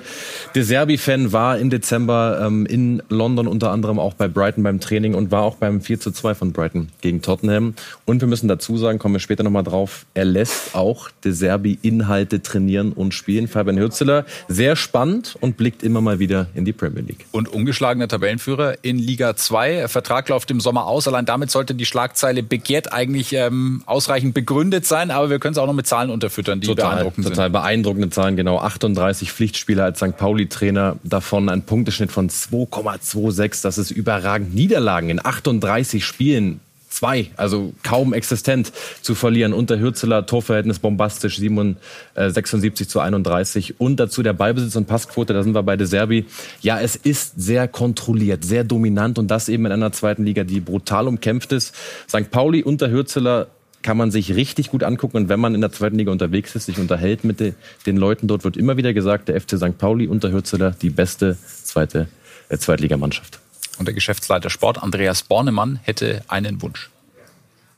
Der 0.55 0.63
Serbi-Fan 0.63 1.31
war 1.31 1.59
im 1.59 1.69
Dezember 1.69 2.41
ähm, 2.43 2.65
in 2.65 3.03
London 3.09 3.47
unter 3.47 3.69
anderem 3.69 3.99
auch 3.99 4.15
bei 4.15 4.27
Brighton 4.27 4.63
beim 4.63 4.79
Training 4.79 5.13
und 5.13 5.29
war 5.29 5.43
auch 5.43 5.57
beim 5.57 5.79
4 5.81 5.99
zu 5.99 6.09
2 6.09 6.33
von 6.33 6.53
Brighton 6.53 6.89
gegen 7.01 7.21
Tottenham. 7.21 7.75
Und 8.05 8.21
wir 8.21 8.27
müssen 8.27 8.47
dazu 8.47 8.77
sagen, 8.77 8.97
kommen 8.97 9.13
wir 9.13 9.19
später 9.19 9.43
nochmal 9.43 9.63
drauf, 9.63 10.07
er 10.15 10.25
lässt 10.25 10.73
auch 10.73 11.11
De 11.23 11.33
Serbi 11.33 11.77
Inhalte 11.83 12.41
trainieren 12.41 12.91
und 12.91 13.13
spielen. 13.13 13.47
Fabian 13.47 13.77
Hünzler, 13.77 14.25
sehr 14.47 14.75
spannend 14.75 15.37
und 15.39 15.55
blickt 15.55 15.83
immer 15.83 16.01
mal 16.01 16.17
wieder 16.17 16.47
in 16.55 16.65
die 16.65 16.73
Premier 16.73 17.03
League. 17.03 17.27
Und 17.31 17.47
ungeschlagener 17.47 18.07
Tabellenführer 18.07 18.77
in 18.81 18.97
Liga 18.97 19.35
2. 19.35 19.87
Vertrag 19.87 20.29
läuft 20.29 20.49
im 20.49 20.59
Sommer 20.59 20.87
aus. 20.87 21.07
Allein 21.07 21.27
damit 21.27 21.51
sollte 21.51 21.75
die 21.75 21.85
Schlagzeile 21.85 22.41
begehrt 22.41 22.91
eigentlich 22.91 23.33
ähm, 23.33 23.83
ausreichend 23.85 24.33
begründet 24.33 24.87
sein 24.87 25.10
aber 25.11 25.29
wir 25.29 25.39
können 25.39 25.53
es 25.53 25.57
auch 25.57 25.67
noch 25.67 25.73
mit 25.73 25.87
Zahlen 25.87 26.09
unterfüttern, 26.09 26.61
die 26.61 26.67
total, 26.67 26.95
beeindruckend 26.95 27.27
total 27.27 27.45
sind. 27.45 27.51
beeindruckende 27.53 28.09
Zahlen, 28.09 28.35
genau. 28.35 28.59
38 28.59 29.31
Pflichtspiele 29.31 29.83
als 29.83 29.99
St. 29.99 30.17
Pauli-Trainer, 30.17 30.97
davon 31.03 31.49
ein 31.49 31.63
Punkteschnitt 31.63 32.11
von 32.11 32.29
2,26. 32.29 33.61
Das 33.63 33.77
ist 33.77 33.91
überragend. 33.91 34.53
Niederlagen 34.53 35.09
in 35.09 35.23
38 35.23 36.05
Spielen 36.05 36.59
zwei, 36.89 37.31
also 37.37 37.73
kaum 37.83 38.11
existent 38.11 38.73
zu 39.01 39.15
verlieren. 39.15 39.53
Unter 39.53 39.79
Hürzeler 39.79 40.25
Torverhältnis 40.25 40.79
bombastisch 40.79 41.37
76 41.37 42.89
zu 42.89 42.99
31 42.99 43.79
und 43.79 43.97
dazu 43.97 44.21
der 44.21 44.33
Ballbesitz 44.33 44.75
und 44.75 44.87
Passquote, 44.87 45.33
da 45.33 45.41
sind 45.41 45.55
wir 45.55 45.63
bei 45.63 45.77
De 45.77 45.87
Serbi. 45.87 46.25
Ja, 46.59 46.81
es 46.81 46.97
ist 46.97 47.39
sehr 47.41 47.69
kontrolliert, 47.69 48.43
sehr 48.43 48.65
dominant 48.65 49.17
und 49.17 49.31
das 49.31 49.47
eben 49.47 49.65
in 49.67 49.71
einer 49.71 49.93
zweiten 49.93 50.25
Liga, 50.25 50.43
die 50.43 50.59
brutal 50.59 51.07
umkämpft 51.07 51.53
ist. 51.53 51.73
St. 52.09 52.29
Pauli 52.29 52.61
unter 52.61 52.89
Hürzeler 52.89 53.47
kann 53.81 53.97
man 53.97 54.11
sich 54.11 54.35
richtig 54.35 54.69
gut 54.69 54.83
angucken. 54.83 55.17
Und 55.17 55.29
wenn 55.29 55.39
man 55.39 55.55
in 55.55 55.61
der 55.61 55.71
zweiten 55.71 55.97
Liga 55.97 56.11
unterwegs 56.11 56.55
ist, 56.55 56.65
sich 56.65 56.79
unterhält 56.79 57.23
mit 57.23 57.39
de, 57.39 57.53
den 57.85 57.97
Leuten 57.97 58.27
dort, 58.27 58.43
wird 58.43 58.57
immer 58.57 58.77
wieder 58.77 58.93
gesagt, 58.93 59.29
der 59.29 59.39
FC 59.39 59.57
St. 59.57 59.77
Pauli 59.77 60.07
unter 60.07 60.31
Hürzeler 60.31 60.71
die 60.71 60.89
beste 60.89 61.37
zweite 61.63 62.07
äh, 62.49 62.57
Zweitligamannschaft. 62.57 63.39
Und 63.79 63.87
der 63.87 63.93
Geschäftsleiter 63.93 64.49
Sport, 64.49 64.81
Andreas 64.81 65.23
Bornemann, 65.23 65.79
hätte 65.83 66.23
einen 66.27 66.61
Wunsch. 66.61 66.89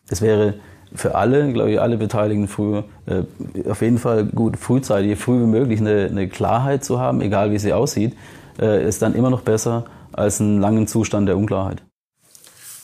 Es 0.09 0.21
wäre 0.21 0.55
für 0.95 1.15
alle, 1.15 1.51
glaube 1.53 1.71
ich, 1.71 1.81
alle 1.81 1.97
Beteiligten 1.97 2.47
früher 2.47 2.85
äh, 3.05 3.23
auf 3.69 3.81
jeden 3.81 3.97
Fall 3.97 4.25
gut, 4.25 4.57
frühzeitig, 4.57 5.17
früh 5.17 5.41
wie 5.41 5.47
möglich 5.47 5.79
eine, 5.79 6.05
eine 6.05 6.27
Klarheit 6.27 6.83
zu 6.83 6.99
haben, 6.99 7.21
egal 7.21 7.51
wie 7.51 7.59
sie 7.59 7.73
aussieht, 7.73 8.15
äh, 8.59 8.87
ist 8.87 9.01
dann 9.01 9.15
immer 9.15 9.29
noch 9.29 9.41
besser 9.41 9.85
als 10.11 10.39
einen 10.39 10.61
langen 10.61 10.87
Zustand 10.87 11.27
der 11.27 11.37
Unklarheit. 11.37 11.81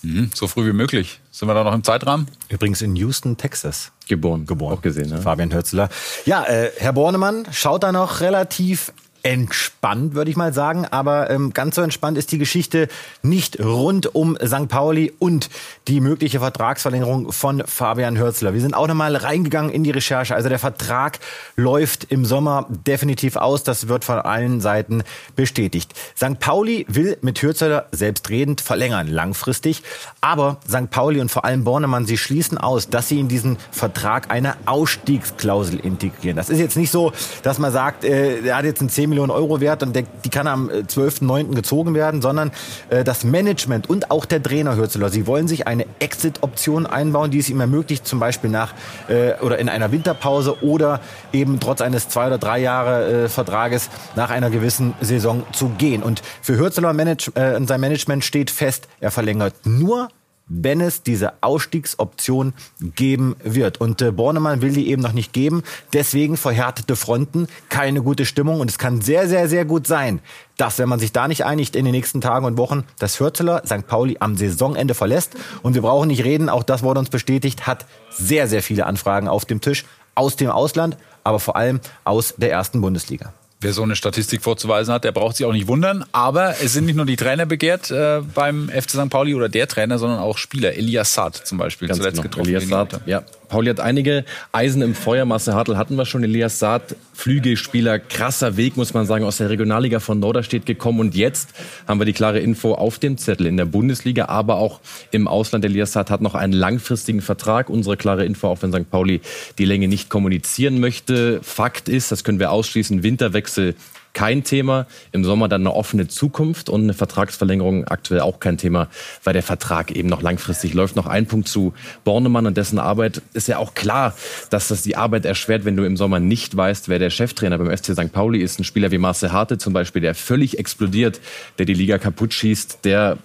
Mhm, 0.01 0.31
so 0.33 0.47
früh 0.47 0.67
wie 0.67 0.73
möglich. 0.73 1.19
Sind 1.31 1.47
wir 1.47 1.53
da 1.53 1.63
noch 1.63 1.73
im 1.73 1.83
Zeitrahmen? 1.83 2.27
Übrigens 2.47 2.81
in 2.81 2.95
Houston, 2.95 3.37
Texas. 3.37 3.91
Geboren. 4.07 4.45
Geboren. 4.45 4.77
Auch 4.77 4.81
gesehen, 4.81 5.09
ne? 5.09 5.21
Fabian 5.21 5.53
Hörzler. 5.53 5.89
Ja, 6.25 6.43
äh, 6.45 6.71
Herr 6.77 6.93
Bornemann 6.93 7.45
schaut 7.51 7.83
da 7.83 7.91
noch 7.91 8.21
relativ 8.21 8.93
entspannt, 9.23 10.13
würde 10.15 10.31
ich 10.31 10.37
mal 10.37 10.53
sagen. 10.53 10.85
Aber 10.85 11.29
ähm, 11.29 11.53
ganz 11.53 11.75
so 11.75 11.81
entspannt 11.81 12.17
ist 12.17 12.31
die 12.31 12.37
Geschichte 12.37 12.87
nicht 13.21 13.59
rund 13.59 14.13
um 14.15 14.37
St. 14.43 14.67
Pauli 14.67 15.13
und 15.19 15.49
die 15.87 16.01
mögliche 16.01 16.39
Vertragsverlängerung 16.39 17.31
von 17.31 17.63
Fabian 17.65 18.17
Hörzler. 18.17 18.53
Wir 18.53 18.61
sind 18.61 18.73
auch 18.73 18.87
nochmal 18.87 19.15
reingegangen 19.15 19.71
in 19.71 19.83
die 19.83 19.91
Recherche. 19.91 20.35
Also 20.35 20.49
der 20.49 20.59
Vertrag 20.59 21.19
läuft 21.55 22.05
im 22.05 22.25
Sommer 22.25 22.67
definitiv 22.69 23.35
aus. 23.35 23.63
Das 23.63 23.87
wird 23.87 24.05
von 24.05 24.19
allen 24.19 24.61
Seiten 24.61 25.03
bestätigt. 25.35 25.93
St. 26.15 26.39
Pauli 26.39 26.85
will 26.87 27.17
mit 27.21 27.41
Hörzler 27.41 27.87
selbstredend 27.91 28.61
verlängern, 28.61 29.07
langfristig. 29.07 29.83
Aber 30.21 30.57
St. 30.67 30.89
Pauli 30.89 31.19
und 31.19 31.29
vor 31.29 31.45
allem 31.45 31.63
Bornemann, 31.63 32.05
sie 32.05 32.17
schließen 32.17 32.57
aus, 32.57 32.89
dass 32.89 33.07
sie 33.09 33.19
in 33.19 33.27
diesen 33.27 33.57
Vertrag 33.71 34.31
eine 34.31 34.55
Ausstiegsklausel 34.65 35.79
integrieren. 35.79 36.37
Das 36.37 36.49
ist 36.49 36.59
jetzt 36.59 36.77
nicht 36.77 36.91
so, 36.91 37.11
dass 37.43 37.59
man 37.59 37.71
sagt, 37.71 38.03
äh, 38.03 38.39
er 38.41 38.57
hat 38.57 38.65
jetzt 38.65 38.81
ein 38.81 38.89
10 38.89 39.08
10 39.09 39.11
Millionen 39.11 39.31
Euro 39.31 39.59
wert 39.59 39.83
und 39.83 39.95
der, 39.95 40.03
die 40.23 40.29
kann 40.29 40.47
am 40.47 40.69
12.09. 40.69 41.51
Äh, 41.51 41.55
gezogen 41.55 41.95
werden, 41.95 42.21
sondern 42.21 42.51
äh, 42.89 43.03
das 43.03 43.23
Management 43.23 43.89
und 43.89 44.11
auch 44.11 44.25
der 44.25 44.41
Trainer 44.41 44.75
Hürzeler, 44.75 45.09
sie 45.09 45.25
wollen 45.25 45.47
sich 45.47 45.67
eine 45.67 45.85
Exit-Option 45.99 46.85
einbauen, 46.85 47.31
die 47.31 47.39
es 47.39 47.49
ihm 47.49 47.59
ermöglicht, 47.59 48.07
zum 48.07 48.19
Beispiel 48.19 48.49
nach 48.49 48.73
äh, 49.07 49.33
oder 49.41 49.57
in 49.57 49.69
einer 49.69 49.91
Winterpause 49.91 50.63
oder 50.63 51.01
eben 51.33 51.59
trotz 51.59 51.81
eines 51.81 52.09
zwei 52.09 52.27
oder 52.27 52.37
drei 52.37 52.59
Jahre 52.59 53.25
äh, 53.25 53.29
Vertrages 53.29 53.89
nach 54.15 54.29
einer 54.29 54.49
gewissen 54.49 54.93
Saison 55.01 55.43
zu 55.51 55.69
gehen. 55.69 56.03
Und 56.03 56.21
für 56.41 56.57
Hürzeler 56.57 56.93
Manage, 56.93 57.31
äh, 57.35 57.55
und 57.55 57.67
sein 57.67 57.81
Management 57.81 58.23
steht 58.23 58.51
fest, 58.51 58.87
er 58.99 59.11
verlängert 59.11 59.53
nur 59.65 60.09
wenn 60.49 60.81
es 60.81 61.03
diese 61.03 61.33
Ausstiegsoption 61.41 62.53
geben 62.81 63.35
wird. 63.43 63.79
Und 63.79 64.01
äh, 64.01 64.11
Bornemann 64.11 64.61
will 64.61 64.73
die 64.73 64.89
eben 64.89 65.01
noch 65.01 65.13
nicht 65.13 65.31
geben. 65.31 65.63
Deswegen 65.93 66.35
verhärtete 66.35 66.95
Fronten, 66.95 67.47
keine 67.69 68.01
gute 68.01 68.25
Stimmung. 68.25 68.59
Und 68.59 68.69
es 68.69 68.77
kann 68.77 69.01
sehr, 69.01 69.29
sehr, 69.29 69.47
sehr 69.47 69.63
gut 69.65 69.87
sein, 69.87 70.19
dass, 70.57 70.79
wenn 70.79 70.89
man 70.89 70.99
sich 70.99 71.13
da 71.13 71.27
nicht 71.27 71.45
einigt 71.45 71.75
in 71.75 71.85
den 71.85 71.93
nächsten 71.93 72.19
Tagen 72.19 72.45
und 72.45 72.57
Wochen, 72.57 72.83
das 72.97 73.19
Hürzeler 73.19 73.61
St. 73.65 73.87
Pauli 73.87 74.17
am 74.19 74.35
Saisonende 74.35 74.95
verlässt. 74.95 75.35
Und 75.61 75.75
wir 75.75 75.83
brauchen 75.83 76.07
nicht 76.07 76.23
reden, 76.23 76.49
auch 76.49 76.63
das 76.63 76.83
wurde 76.83 76.99
uns 76.99 77.09
bestätigt, 77.09 77.67
hat 77.67 77.85
sehr, 78.09 78.47
sehr 78.47 78.63
viele 78.63 78.85
Anfragen 78.85 79.27
auf 79.27 79.45
dem 79.45 79.61
Tisch 79.61 79.85
aus 80.15 80.35
dem 80.35 80.49
Ausland, 80.49 80.97
aber 81.23 81.39
vor 81.39 81.55
allem 81.55 81.79
aus 82.03 82.33
der 82.37 82.51
ersten 82.51 82.81
Bundesliga. 82.81 83.33
Wer 83.61 83.73
so 83.73 83.83
eine 83.83 83.97
Statistik 83.97 84.41
vorzuweisen 84.41 84.93
hat, 84.93 85.03
der 85.03 85.11
braucht 85.11 85.35
sich 85.35 85.45
auch 85.45 85.51
nicht 85.51 85.67
wundern. 85.67 86.05
Aber 86.13 86.61
es 86.61 86.71
sind 86.71 86.85
nicht 86.85 86.95
nur 86.95 87.05
die 87.05 87.17
Trainer 87.17 87.45
begehrt 87.45 87.91
äh, 87.91 88.21
beim 88.33 88.69
FC 88.69 88.91
St. 88.91 89.09
Pauli 89.09 89.35
oder 89.35 89.49
der 89.49 89.67
Trainer, 89.67 89.97
sondern 89.97 90.19
auch 90.19 90.37
Spieler. 90.37 90.75
Elias 90.75 91.13
Saad 91.13 91.35
zum 91.35 91.57
Beispiel 91.57 91.89
Ganz 91.89 91.97
zuletzt 91.97 92.21
genau. 92.21 92.29
getroffen. 92.29 92.47
Elias 92.47 92.69
Saad, 92.69 93.01
ja. 93.05 93.23
Pauli 93.49 93.69
hat 93.69 93.79
einige 93.79 94.23
Eisen 94.51 94.81
im 94.81 94.95
Feuer. 94.95 95.25
Marcel 95.25 95.55
Hartl 95.55 95.75
hatten 95.75 95.95
wir 95.95 96.05
schon. 96.05 96.23
Elias 96.23 96.59
Saad, 96.59 96.95
Flügelspieler, 97.13 97.99
krasser 97.99 98.55
Weg, 98.55 98.77
muss 98.77 98.93
man 98.93 99.05
sagen, 99.05 99.25
aus 99.25 99.37
der 99.37 99.49
Regionalliga 99.49 99.99
von 99.99 100.19
Norderstedt 100.19 100.65
gekommen. 100.65 100.99
Und 100.99 101.15
jetzt 101.15 101.49
haben 101.87 101.99
wir 101.99 102.05
die 102.05 102.13
klare 102.13 102.39
Info 102.39 102.73
auf 102.73 102.99
dem 102.99 103.17
Zettel 103.17 103.47
in 103.47 103.57
der 103.57 103.65
Bundesliga, 103.65 104.25
aber 104.25 104.55
auch 104.55 104.79
im 105.11 105.27
Ausland. 105.27 105.65
Elias 105.65 105.91
Saad 105.91 106.09
hat 106.11 106.21
noch 106.21 106.35
einen 106.35 106.53
langfristigen 106.53 107.21
Vertrag. 107.21 107.69
Unsere 107.69 107.97
klare 107.97 108.23
Info, 108.23 108.47
auch 108.47 108.61
wenn 108.61 108.71
St. 108.71 108.89
Pauli 108.89 109.21
die 109.57 109.65
Länge 109.65 109.87
nicht 109.87 110.09
kommunizieren 110.09 110.79
möchte. 110.79 111.41
Fakt 111.41 111.89
ist, 111.89 112.11
das 112.11 112.23
können 112.23 112.39
wir 112.39 112.51
ausschließen, 112.51 113.03
Winterwechsel 113.03 113.75
kein 114.13 114.43
Thema. 114.43 114.87
Im 115.11 115.23
Sommer 115.23 115.47
dann 115.47 115.61
eine 115.61 115.73
offene 115.73 116.07
Zukunft 116.07 116.69
und 116.69 116.83
eine 116.83 116.93
Vertragsverlängerung 116.93 117.85
aktuell 117.87 118.21
auch 118.21 118.39
kein 118.39 118.57
Thema, 118.57 118.87
weil 119.23 119.33
der 119.33 119.43
Vertrag 119.43 119.91
eben 119.91 120.09
noch 120.09 120.21
langfristig 120.21 120.73
läuft. 120.73 120.95
Noch 120.95 121.07
ein 121.07 121.25
Punkt 121.25 121.47
zu 121.47 121.73
Bornemann 122.03 122.45
und 122.45 122.57
dessen 122.57 122.79
Arbeit. 122.79 123.21
Ist 123.33 123.47
ja 123.47 123.57
auch 123.57 123.73
klar, 123.73 124.15
dass 124.49 124.67
das 124.69 124.81
die 124.81 124.95
Arbeit 124.95 125.25
erschwert, 125.25 125.65
wenn 125.65 125.77
du 125.77 125.83
im 125.83 125.97
Sommer 125.97 126.19
nicht 126.19 126.55
weißt, 126.55 126.89
wer 126.89 126.99
der 126.99 127.09
Cheftrainer 127.09 127.57
beim 127.57 127.75
FC 127.75 127.93
St. 127.93 128.11
Pauli 128.11 128.39
ist. 128.39 128.59
Ein 128.59 128.63
Spieler 128.63 128.91
wie 128.91 128.97
Marcel 128.97 129.31
Harte 129.31 129.57
zum 129.57 129.73
Beispiel, 129.73 130.01
der 130.01 130.15
völlig 130.15 130.59
explodiert, 130.59 131.21
der 131.57 131.65
die 131.65 131.73
Liga 131.73 131.97
kaputt 131.97 132.33
schießt, 132.33 132.79
der 132.83 133.17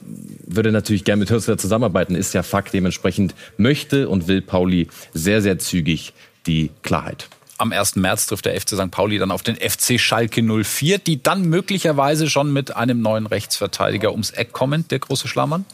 würde 0.46 0.72
natürlich 0.72 1.04
gerne 1.04 1.20
mit 1.20 1.30
Hürsler 1.30 1.58
zusammenarbeiten, 1.58 2.14
ist 2.14 2.34
ja 2.34 2.42
Fakt. 2.42 2.74
Dementsprechend 2.74 3.34
möchte 3.56 4.08
und 4.08 4.26
will 4.26 4.42
Pauli 4.42 4.88
sehr, 5.12 5.42
sehr 5.42 5.58
zügig 5.58 6.12
die 6.46 6.70
Klarheit 6.82 7.28
am 7.58 7.73
1. 7.73 7.96
März 7.96 8.26
trifft 8.26 8.46
der 8.46 8.61
FC 8.61 8.70
St. 8.70 8.90
Pauli 8.90 9.18
dann 9.18 9.30
auf 9.30 9.42
den 9.42 9.56
FC 9.56 9.99
Schalke 9.99 10.42
04, 10.42 10.99
die 10.99 11.23
dann 11.23 11.44
möglicherweise 11.44 12.28
schon 12.28 12.52
mit 12.52 12.75
einem 12.76 13.00
neuen 13.00 13.26
Rechtsverteidiger 13.26 14.11
ums 14.11 14.30
Eck 14.30 14.52
kommen, 14.52 14.87
der 14.88 14.99
große 14.99 15.28
Schlamann. 15.28 15.64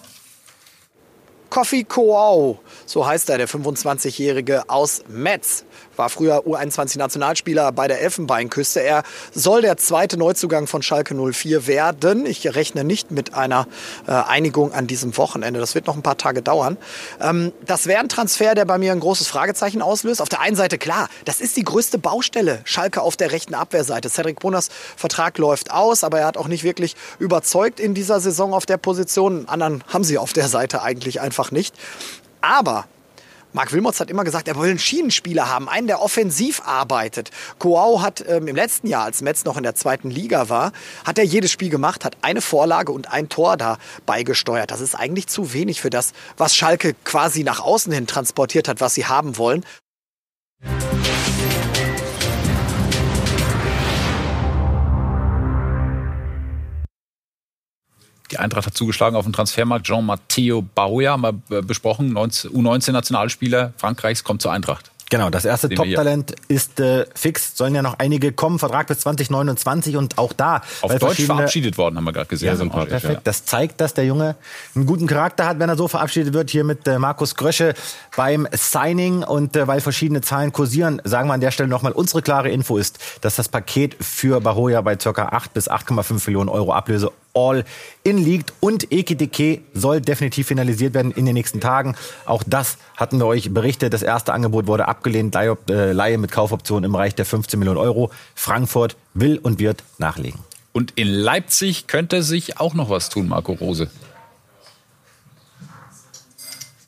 Kofi 1.51 1.83
Koau, 1.83 2.61
so 2.87 3.05
heißt 3.05 3.29
er, 3.29 3.39
der 3.39 3.49
25-Jährige 3.49 4.71
aus 4.71 5.03
Metz 5.09 5.65
war 6.01 6.09
früher 6.09 6.47
U21-Nationalspieler 6.47 7.73
bei 7.73 7.87
der 7.87 8.01
Elfenbeinküste. 8.01 8.81
Er 8.81 9.03
soll 9.35 9.61
der 9.61 9.77
zweite 9.77 10.17
Neuzugang 10.17 10.67
von 10.67 10.81
Schalke 10.81 11.15
04 11.15 11.67
werden. 11.67 12.25
Ich 12.25 12.55
rechne 12.55 12.85
nicht 12.85 13.11
mit 13.11 13.35
einer 13.35 13.67
äh, 14.09 14.13
Einigung 14.13 14.73
an 14.73 14.87
diesem 14.87 15.15
Wochenende. 15.19 15.61
Das 15.61 15.75
wird 15.75 15.87
noch 15.87 15.97
ein 15.97 16.03
paar 16.03 16.17
Tage 16.17 16.41
dauern. 16.41 16.79
Ähm, 17.21 17.53
das 17.67 17.87
wäre 17.87 18.01
ein 18.01 18.09
Transfer, 18.09 18.55
der 18.55 18.65
bei 18.65 18.79
mir 18.79 18.93
ein 18.93 19.01
großes 19.01 19.27
Fragezeichen 19.27 19.83
auslöst. 19.83 20.23
Auf 20.23 20.31
der 20.31 20.41
einen 20.41 20.57
Seite, 20.57 20.79
klar, 20.79 21.11
das 21.27 21.43
ist 21.43 21.59
die 21.59 21.65
größte 21.65 21.99
Baustelle. 21.99 22.63
Schalke 22.65 23.03
auf 23.03 23.19
der 23.19 23.33
rechten 23.33 23.55
Abwehrseite. 23.55 24.09
Cedric 24.09 24.41
Brunners 24.41 24.71
Vertrag 24.97 25.37
läuft 25.37 25.71
aus, 25.71 26.03
aber 26.03 26.21
er 26.21 26.27
hat 26.27 26.39
auch 26.39 26.49
nicht 26.49 26.65
wirklich 26.65 26.97
überzeugt 27.19 27.79
in 27.79 27.93
dieser 27.93 28.21
Saison 28.21 28.55
auf 28.55 28.65
der 28.65 28.79
Position. 28.79 29.51
Anderen 29.51 29.85
haben 29.89 30.05
sie 30.05 30.17
auf 30.17 30.33
der 30.33 30.49
Seite 30.49 30.81
eigentlich 30.81 31.21
einfach 31.21 31.51
nicht. 31.51 31.75
Aber 32.41 32.87
Marc 33.53 33.73
Wilmots 33.73 33.99
hat 33.99 34.11
immer 34.11 34.23
gesagt, 34.23 34.47
er 34.47 34.57
will 34.57 34.71
einen 34.71 34.79
Schienenspieler 34.79 35.49
haben, 35.49 35.69
einen, 35.69 35.89
der 35.89 36.01
offensiv 36.01 36.63
arbeitet. 36.65 37.31
Coau 37.59 38.01
hat 38.01 38.25
ähm, 38.29 38.47
im 38.47 38.55
letzten 38.55 38.87
Jahr, 38.87 39.05
als 39.05 39.23
Metz 39.23 39.45
noch 39.45 39.57
in 39.57 39.65
der 39.65 39.75
zweiten 39.75 40.09
Liga 40.09 40.49
war, 40.49 40.73
hat 41.05 41.19
er 41.19 41.25
jedes 41.25 41.51
Spiel 41.51 41.69
gemacht, 41.69 42.05
hat 42.05 42.17
eine 42.23 42.43
Vorlage 42.43 42.93
und 42.93 43.11
ein 43.13 43.29
Tor 43.29 43.57
da 43.57 43.79
beigesteuert. 44.07 44.71
Das 44.71 44.81
ist 44.81 44.95
eigentlich 44.95 45.27
zu 45.27 45.53
wenig 45.53 45.81
für 45.81 45.91
das, 45.91 46.13
was 46.37 46.55
Schalke 46.55 46.95
quasi 47.05 47.43
nach 47.43 47.61
außen 47.61 47.93
hin 47.93 48.07
transportiert 48.07 48.69
hat, 48.69 48.81
was 48.81 48.95
sie 48.95 49.07
haben 49.07 49.37
wollen. 49.37 49.65
Die 58.31 58.39
Eintracht 58.39 58.67
hat 58.67 58.77
zugeschlagen 58.77 59.17
auf 59.17 59.25
dem 59.25 59.33
Transfermarkt. 59.33 59.87
Jean-Matteo 59.87 60.63
Bauer 60.63 61.11
haben 61.11 61.43
wir 61.49 61.63
besprochen, 61.63 62.17
U19-Nationalspieler 62.17 63.73
Frankreichs, 63.77 64.25
kommt 64.25 64.43
zur 64.43 64.53
Eintracht. 64.53 64.91
Genau, 65.11 65.29
das 65.29 65.45
erste 65.45 65.69
Top-Talent 65.69 66.37
ist 66.47 66.79
äh, 66.79 67.05
fix. 67.17 67.57
Sollen 67.57 67.75
ja 67.75 67.83
noch 67.83 67.99
einige 67.99 68.31
kommen. 68.31 68.61
Vertrag 68.61 68.87
bis 68.87 69.01
2029 69.01 69.97
und 69.97 70.19
auch 70.19 70.33
da. 70.33 70.63
Auf 70.83 70.97
Deutsch 70.99 71.23
verabschiedet 71.23 71.77
worden, 71.77 71.97
haben 71.97 72.05
wir 72.05 72.13
gerade 72.13 72.29
gesehen. 72.29 72.47
Ja, 72.47 72.55
sympathisch. 72.55 72.91
Perfekt. 72.91 73.15
Ja. 73.15 73.21
Das 73.25 73.45
zeigt, 73.45 73.81
dass 73.81 73.93
der 73.93 74.05
Junge 74.05 74.37
einen 74.77 74.87
guten 74.87 75.09
Charakter 75.09 75.47
hat, 75.47 75.59
wenn 75.59 75.69
er 75.69 75.77
so 75.77 75.89
verabschiedet 75.89 76.33
wird. 76.33 76.51
Hier 76.51 76.63
mit 76.63 76.87
äh, 76.87 77.01
Markus 77.01 77.35
Grösche 77.35 77.75
beim 78.17 78.47
Signing 78.53 79.25
und 79.25 79.57
äh, 79.57 79.67
weil 79.67 79.81
verschiedene 79.81 80.21
Zahlen 80.21 80.53
kursieren, 80.53 81.03
sagen 81.03 81.29
wir 81.29 81.35
an 81.35 81.41
der 81.41 81.51
Stelle 81.51 81.69
nochmal, 81.69 81.91
unsere 81.91 82.23
klare 82.23 82.49
Info 82.49 82.77
ist, 82.79 83.01
dass 83.21 83.35
das 83.35 83.49
Paket 83.49 83.97
für 84.01 84.41
Bahoya 84.41 84.81
bei 84.81 84.95
ca. 84.95 85.11
8 85.11 85.53
bis 85.53 85.69
8,5 85.69 86.27
Millionen 86.27 86.49
Euro 86.49 86.73
Ablöse 86.73 87.11
all 87.35 87.65
in 88.03 88.19
liegt 88.19 88.53
und 88.61 88.93
Ekiteke 88.93 89.61
soll 89.73 90.01
definitiv 90.01 90.49
finalisiert 90.49 90.95
werden 90.95 91.13
in 91.13 91.27
den 91.27 91.35
nächsten 91.35 91.61
Tagen. 91.61 91.97
Auch 92.27 92.43
das 92.47 92.79
hatten 92.97 93.19
wir 93.19 93.27
euch 93.27 93.53
berichtet. 93.53 93.93
Das 93.93 94.03
erste 94.03 94.33
Angebot 94.33 94.67
wurde 94.67 94.89
abgelehnt, 94.89 95.37
äh, 95.37 95.93
Laie 95.93 96.19
mit 96.19 96.33
Kaufoption 96.33 96.85
im 96.85 96.93
Bereich 96.93 97.15
der 97.15 97.25
15 97.25 97.59
Millionen 97.59 97.79
Euro. 97.79 98.11
Frankfurt 98.35 98.97
will 99.15 99.39
und 99.39 99.59
wird 99.59 99.85
nachlegen. 99.99 100.41
Und 100.73 100.93
in 100.93 101.09
Leipzig 101.09 101.87
könnte 101.87 102.23
sich 102.23 102.59
auch 102.59 102.75
noch 102.75 102.91
was 102.91 103.09
tun, 103.09 103.29
Marco 103.29 103.53
Rose. 103.53 103.91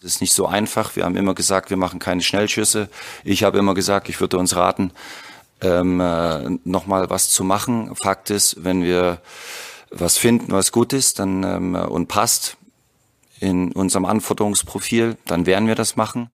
Das 0.03 0.15
ist 0.15 0.21
nicht 0.21 0.33
so 0.33 0.47
einfach. 0.47 0.97
Wir 0.97 1.05
haben 1.05 1.17
immer 1.17 1.35
gesagt, 1.35 1.71
wir 1.71 1.77
machen 1.77 2.01
keine 2.01 2.23
Schnellschüsse. 2.23 2.89
Ich 3.23 3.45
habe 3.45 3.59
immer 3.59 3.75
gesagt, 3.75 4.09
ich 4.09 4.21
würde 4.21 4.37
uns 4.37 4.57
raten, 4.57 4.91
ähm, 5.61 6.01
äh, 6.01 6.59
nochmal 6.65 7.09
was 7.09 7.31
zu 7.31 7.45
machen. 7.45 7.95
Fakt 8.03 8.31
ist, 8.31 8.65
wenn 8.65 8.83
wir 8.83 9.21
was 9.93 10.19
finden, 10.19 10.53
was 10.53 10.73
gut 10.73 10.93
ist 10.93 11.19
dann, 11.19 11.43
ähm, 11.43 11.75
und 11.75 12.09
passt 12.09 12.57
in 13.41 13.73
unserem 13.73 14.05
Anforderungsprofil, 14.05 15.17
dann 15.27 15.47
werden 15.47 15.67
wir 15.69 15.75
das 15.75 15.97
machen. 15.97 16.31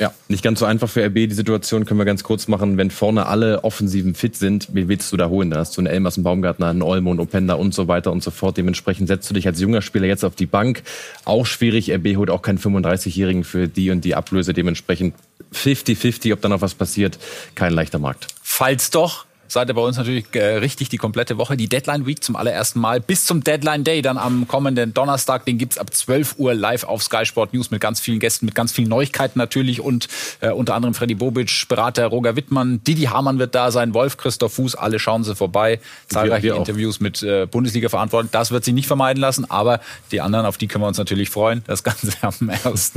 Ja, 0.00 0.12
nicht 0.26 0.42
ganz 0.42 0.58
so 0.58 0.64
einfach 0.64 0.88
für 0.88 1.04
RB. 1.04 1.14
Die 1.14 1.34
Situation 1.34 1.84
können 1.84 2.00
wir 2.00 2.04
ganz 2.04 2.24
kurz 2.24 2.48
machen. 2.48 2.76
Wenn 2.76 2.90
vorne 2.90 3.26
alle 3.26 3.62
Offensiven 3.62 4.14
fit 4.14 4.34
sind, 4.34 4.74
wie 4.74 4.88
willst 4.88 5.12
du 5.12 5.16
da 5.16 5.28
holen? 5.28 5.50
Da 5.50 5.58
hast 5.58 5.76
du 5.76 5.80
einen 5.80 5.86
Elmas, 5.86 6.16
einen 6.16 6.24
Baumgartner, 6.24 6.66
einen 6.66 6.82
Olmo, 6.82 7.10
einen 7.10 7.20
Openda 7.20 7.54
und 7.54 7.74
so 7.74 7.86
weiter 7.86 8.10
und 8.10 8.20
so 8.20 8.32
fort. 8.32 8.56
Dementsprechend 8.56 9.06
setzt 9.06 9.30
du 9.30 9.34
dich 9.34 9.46
als 9.46 9.60
junger 9.60 9.82
Spieler 9.82 10.06
jetzt 10.06 10.24
auf 10.24 10.34
die 10.34 10.46
Bank. 10.46 10.82
Auch 11.24 11.46
schwierig. 11.46 11.92
RB 11.92 12.16
holt 12.16 12.28
auch 12.28 12.42
keinen 12.42 12.58
35-Jährigen 12.58 13.44
für 13.44 13.68
die 13.68 13.90
und 13.90 14.04
die 14.04 14.16
Ablöse. 14.16 14.52
Dementsprechend 14.52 15.14
50-50, 15.54 16.32
ob 16.32 16.40
da 16.40 16.48
noch 16.48 16.60
was 16.60 16.74
passiert. 16.74 17.20
Kein 17.54 17.72
leichter 17.72 18.00
Markt. 18.00 18.26
Falls 18.42 18.90
doch, 18.90 19.26
seid 19.48 19.68
ihr 19.68 19.74
bei 19.74 19.80
uns 19.80 19.96
natürlich 19.96 20.26
äh, 20.32 20.56
richtig 20.56 20.88
die 20.88 20.96
komplette 20.96 21.38
Woche. 21.38 21.56
Die 21.56 21.68
Deadline 21.68 22.06
Week 22.06 22.22
zum 22.22 22.36
allerersten 22.36 22.80
Mal 22.80 23.00
bis 23.00 23.24
zum 23.26 23.44
Deadline 23.44 23.84
Day 23.84 24.02
dann 24.02 24.18
am 24.18 24.48
kommenden 24.48 24.94
Donnerstag. 24.94 25.44
Den 25.44 25.58
gibt's 25.58 25.78
ab 25.78 25.92
12 25.92 26.36
Uhr 26.38 26.54
live 26.54 26.84
auf 26.84 27.02
Sky 27.02 27.24
Sport 27.24 27.54
News 27.54 27.70
mit 27.70 27.80
ganz 27.80 28.00
vielen 28.00 28.20
Gästen, 28.20 28.46
mit 28.46 28.54
ganz 28.54 28.72
vielen 28.72 28.88
Neuigkeiten 28.88 29.38
natürlich 29.38 29.80
und 29.80 30.08
äh, 30.40 30.50
unter 30.50 30.74
anderem 30.74 30.94
Freddy 30.94 31.14
Bobic, 31.14 31.68
Berater 31.68 32.06
Roger 32.06 32.36
Wittmann, 32.36 32.82
Didi 32.84 33.04
Hamann 33.04 33.38
wird 33.38 33.54
da 33.54 33.70
sein, 33.70 33.94
Wolf 33.94 34.16
Christoph 34.16 34.54
Fuß, 34.54 34.74
alle 34.74 34.98
schauen 34.98 35.24
sie 35.24 35.34
vorbei. 35.34 35.80
Zahlreiche 36.08 36.44
wir, 36.44 36.52
wir 36.54 36.58
Interviews 36.58 37.00
mit 37.00 37.22
äh, 37.22 37.46
Bundesliga-Verantwortlichen. 37.46 38.32
Das 38.32 38.50
wird 38.50 38.64
sich 38.64 38.74
nicht 38.74 38.86
vermeiden 38.86 39.20
lassen, 39.20 39.50
aber 39.50 39.80
die 40.12 40.20
anderen, 40.20 40.46
auf 40.46 40.58
die 40.58 40.66
können 40.66 40.84
wir 40.84 40.88
uns 40.88 40.98
natürlich 40.98 41.30
freuen. 41.30 41.62
Das 41.66 41.82
Ganze 41.82 42.12
am 42.22 42.50
1. 42.50 42.92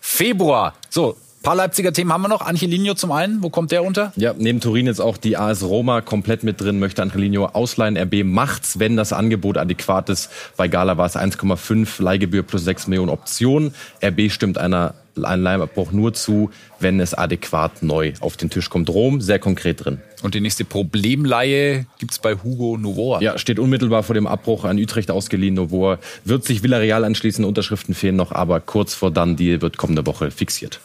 Februar. 0.00 0.74
So, 0.90 1.16
paar 1.42 1.56
Leipziger 1.56 1.92
Themen 1.92 2.12
haben 2.12 2.22
wir 2.22 2.28
noch. 2.28 2.40
Angelino 2.40 2.94
zum 2.94 3.12
einen, 3.12 3.42
wo 3.42 3.50
kommt 3.50 3.72
der 3.72 3.84
unter? 3.84 4.12
Ja, 4.16 4.34
neben 4.36 4.60
Turin 4.60 4.86
jetzt 4.86 5.00
auch 5.00 5.16
die 5.16 5.36
AS 5.36 5.62
Roma 5.62 6.00
komplett 6.00 6.42
mit 6.42 6.60
drin, 6.60 6.78
möchte 6.78 7.02
Angelino 7.02 7.46
ausleihen. 7.46 7.96
RB 7.96 8.24
macht's, 8.24 8.78
wenn 8.78 8.96
das 8.96 9.12
Angebot 9.12 9.58
adäquat 9.58 10.08
ist. 10.08 10.30
Bei 10.56 10.68
Gala 10.68 10.96
war 10.96 11.06
es 11.06 11.16
1,5 11.16 12.02
Leihgebühr 12.02 12.42
plus 12.42 12.64
6 12.64 12.86
Millionen 12.86 13.10
Optionen. 13.10 13.74
RB 14.02 14.30
stimmt 14.30 14.58
einer 14.58 14.94
ein 15.22 15.42
Leihabbruch 15.42 15.92
nur 15.92 16.14
zu, 16.14 16.50
wenn 16.80 17.00
es 17.00 17.14
adäquat 17.14 17.82
neu 17.82 18.14
auf 18.20 18.36
den 18.36 18.50
Tisch 18.50 18.70
kommt. 18.70 18.88
Rom, 18.88 19.20
sehr 19.20 19.38
konkret 19.38 19.84
drin. 19.84 20.00
Und 20.22 20.34
die 20.34 20.40
nächste 20.40 20.64
Problemleihe 20.64 21.86
gibt's 21.98 22.18
bei 22.18 22.34
Hugo 22.34 22.78
Novoa. 22.78 23.20
Ja, 23.20 23.36
steht 23.38 23.58
unmittelbar 23.58 24.04
vor 24.04 24.14
dem 24.14 24.26
Abbruch 24.26 24.64
an 24.64 24.78
Utrecht 24.78 25.10
ausgeliehen. 25.10 25.54
Novoa 25.54 25.98
wird 26.24 26.44
sich 26.44 26.62
Villarreal 26.62 27.04
anschließen, 27.04 27.44
Unterschriften 27.44 27.94
fehlen 27.94 28.16
noch, 28.16 28.32
aber 28.32 28.60
kurz 28.60 28.94
vor 28.94 29.10
dann 29.10 29.36
Deal 29.36 29.60
wird 29.60 29.76
kommende 29.76 30.06
Woche 30.06 30.30
fixiert. 30.30 30.80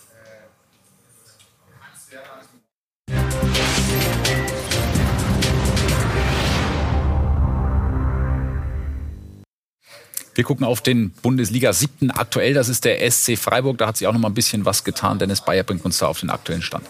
Wir 10.37 10.43
gucken 10.43 10.67
auf 10.67 10.81
den 10.81 11.09
Bundesliga 11.23 11.73
siebten 11.73 12.11
aktuell. 12.11 12.53
Das 12.53 12.69
ist 12.69 12.85
der 12.85 12.99
SC 13.09 13.39
Freiburg. 13.39 13.79
Da 13.79 13.87
hat 13.87 13.97
sich 13.97 14.05
auch 14.05 14.13
noch 14.13 14.19
mal 14.19 14.27
ein 14.27 14.35
bisschen 14.35 14.65
was 14.65 14.83
getan. 14.83 15.17
Dennis 15.17 15.41
Bayer 15.41 15.63
bringt 15.63 15.83
uns 15.83 15.97
da 15.97 16.05
auf 16.05 16.19
den 16.19 16.29
aktuellen 16.29 16.61
Stand. 16.61 16.85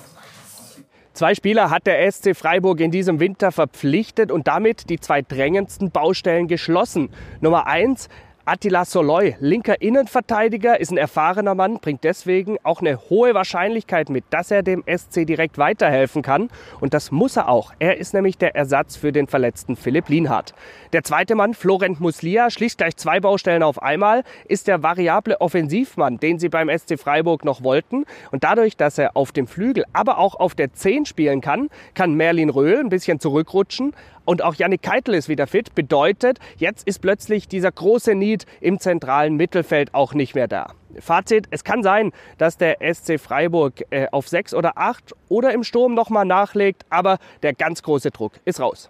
Zwei 1.13 1.33
Spieler 1.33 1.69
hat 1.69 1.87
der 1.87 2.11
SC 2.11 2.35
Freiburg 2.35 2.81
in 2.81 2.91
diesem 2.91 3.21
Winter 3.21 3.53
verpflichtet 3.53 4.33
und 4.33 4.49
damit 4.49 4.89
die 4.89 4.99
zwei 4.99 5.21
drängendsten 5.21 5.91
Baustellen 5.91 6.49
geschlossen. 6.49 7.09
Nummer 7.39 7.67
eins, 7.67 8.09
Attila 8.49 8.85
Soloy, 8.85 9.35
linker 9.41 9.81
Innenverteidiger, 9.81 10.79
ist 10.79 10.89
ein 10.89 10.97
erfahrener 10.97 11.53
Mann, 11.53 11.79
bringt 11.79 12.05
deswegen 12.05 12.55
auch 12.63 12.79
eine 12.79 12.97
hohe 13.09 13.33
Wahrscheinlichkeit 13.33 14.07
mit, 14.07 14.23
dass 14.29 14.51
er 14.51 14.63
dem 14.63 14.85
SC 14.87 15.27
direkt 15.27 15.57
weiterhelfen 15.57 16.21
kann. 16.21 16.49
Und 16.79 16.93
das 16.93 17.11
muss 17.11 17.35
er 17.35 17.49
auch. 17.49 17.73
Er 17.79 17.97
ist 17.97 18.13
nämlich 18.13 18.37
der 18.37 18.55
Ersatz 18.55 18.95
für 18.95 19.11
den 19.11 19.27
verletzten 19.27 19.75
Philipp 19.75 20.07
Lienhardt. 20.07 20.53
Der 20.93 21.03
zweite 21.03 21.35
Mann, 21.35 21.55
Florent 21.55 21.99
Muslia, 21.99 22.49
schließt 22.49 22.77
gleich 22.77 22.95
zwei 22.95 23.19
Baustellen 23.19 23.63
auf 23.63 23.81
einmal, 23.81 24.23
ist 24.47 24.69
der 24.69 24.81
variable 24.81 25.41
Offensivmann, 25.41 26.17
den 26.17 26.39
sie 26.39 26.47
beim 26.47 26.69
SC 26.69 26.97
Freiburg 26.97 27.43
noch 27.43 27.63
wollten. 27.63 28.05
Und 28.31 28.45
dadurch, 28.45 28.77
dass 28.77 28.97
er 28.97 29.17
auf 29.17 29.33
dem 29.33 29.47
Flügel, 29.47 29.83
aber 29.91 30.19
auch 30.19 30.35
auf 30.35 30.55
der 30.55 30.71
10 30.71 31.05
spielen 31.05 31.41
kann, 31.41 31.67
kann 31.95 32.13
Merlin 32.13 32.49
Röhl 32.49 32.79
ein 32.79 32.87
bisschen 32.87 33.19
zurückrutschen. 33.19 33.93
Und 34.27 34.43
auch 34.43 34.55
Yannick 34.55 34.81
Keitel 34.81 35.13
ist 35.13 35.29
wieder 35.29 35.47
fit. 35.47 35.73
Bedeutet, 35.73 36.39
jetzt 36.57 36.85
ist 36.85 36.99
plötzlich 36.99 37.47
dieser 37.47 37.71
große 37.71 38.13
Need 38.13 38.45
im 38.59 38.77
zentralen 38.77 39.37
Mittelfeld 39.37 39.93
auch 39.93 40.13
nicht 40.13 40.35
mehr 40.35 40.49
da. 40.49 40.73
Fazit, 40.99 41.47
es 41.49 41.63
kann 41.63 41.81
sein, 41.81 42.11
dass 42.37 42.57
der 42.57 42.79
SC 42.93 43.21
Freiburg 43.21 43.85
äh, 43.89 44.07
auf 44.11 44.27
sechs 44.27 44.53
oder 44.53 44.77
acht 44.77 45.13
oder 45.29 45.53
im 45.53 45.63
Sturm 45.63 45.93
nochmal 45.93 46.25
nachlegt, 46.25 46.85
aber 46.89 47.19
der 47.41 47.53
ganz 47.53 47.81
große 47.83 48.11
Druck 48.11 48.33
ist 48.43 48.59
raus. 48.59 48.89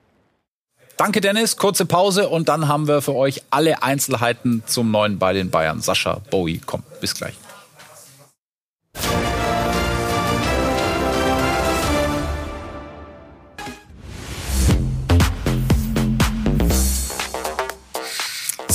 Danke, 0.97 1.21
Dennis. 1.21 1.57
Kurze 1.57 1.85
Pause 1.85 2.29
und 2.29 2.49
dann 2.49 2.67
haben 2.67 2.87
wir 2.87 3.03
für 3.03 3.13
euch 3.13 3.43
alle 3.51 3.83
Einzelheiten 3.83 4.63
zum 4.65 4.89
neuen 4.89 5.19
bei 5.19 5.33
den 5.33 5.51
Bayern. 5.51 5.81
Sascha 5.81 6.19
Bowie 6.31 6.57
kommt. 6.65 6.99
Bis 6.99 7.13
gleich. 7.13 7.35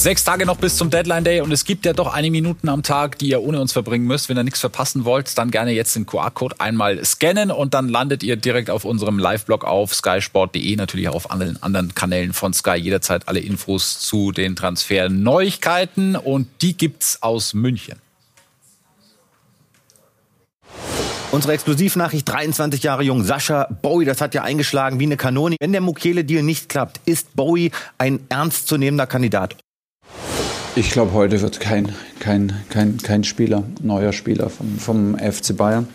Sechs 0.03 0.25
Tage 0.25 0.47
noch 0.47 0.57
bis 0.57 0.77
zum 0.77 0.91
Deadline 0.91 1.23
Day 1.23 1.41
und 1.43 1.53
es 1.53 1.65
gibt 1.65 1.87
ja 1.87 1.93
doch 1.93 2.13
einige 2.13 2.33
Minuten 2.33 2.69
am 2.69 2.83
Tag, 2.83 3.21
die 3.21 3.29
ihr 3.29 3.41
ohne 3.41 3.61
uns 3.61 3.73
verbringen 3.73 4.05
müsst. 4.05 4.29
Wenn 4.29 4.37
ihr 4.37 4.43
nichts 4.43 4.59
verpassen 4.59 5.05
wollt, 5.05 5.39
dann 5.39 5.53
gerne 5.53 5.71
jetzt 5.71 5.95
den 5.95 6.07
QR-Code 6.07 6.57
einmal 6.59 7.05
scannen 7.05 7.53
und 7.53 7.73
dann 7.73 7.89
landet 7.89 8.25
ihr 8.25 8.35
direkt 8.35 8.69
auf 8.69 8.85
unserem 8.85 9.21
Live-Blog 9.21 9.65
auf 9.65 9.95
skysport.de, 9.95 10.75
natürlich 10.75 11.09
auch 11.09 11.15
auf 11.15 11.31
allen 11.31 11.63
anderen 11.63 11.95
Kanälen 11.95 12.33
von 12.33 12.53
Sky. 12.53 12.75
Jederzeit 12.75 13.29
alle 13.29 13.39
Infos 13.39 14.01
zu 14.01 14.33
den 14.33 14.57
Transfer-Neuigkeiten 14.57 16.17
und 16.17 16.49
die 16.63 16.77
gibt's 16.77 17.23
aus 17.23 17.55
München. 17.55 18.01
Unsere 21.31 21.53
Explosivnachricht, 21.53 22.29
23 22.29 22.83
Jahre 22.83 23.05
jung, 23.05 23.23
Sascha 23.23 23.69
Bowie, 23.83 24.05
das 24.05 24.21
hat 24.21 24.35
ja 24.35 24.43
eingeschlagen 24.43 24.99
wie 24.99 25.05
eine 25.05 25.17
Kanone. 25.17 25.55
Wenn 25.61 25.71
der 25.71 25.81
Mukele-Deal 25.81 26.43
nicht 26.43 26.69
klappt, 26.69 27.01
ist 27.05 27.37
Bowie 27.37 27.71
ein 27.99 28.19
ernstzunehmender 28.31 29.07
Kandidat. 29.07 29.55
Ich 30.75 30.91
glaube, 30.91 31.13
heute 31.13 31.41
wird 31.43 31.61
kein, 31.61 31.95
kein, 32.19 32.65
kein, 32.71 32.97
kein 32.97 33.25
Spieler, 33.25 33.63
neuer 33.83 34.15
Spieler 34.15 34.49
vom, 34.49 34.79
vom 34.79 35.19
FC 35.19 35.55
Bayern 35.55 35.87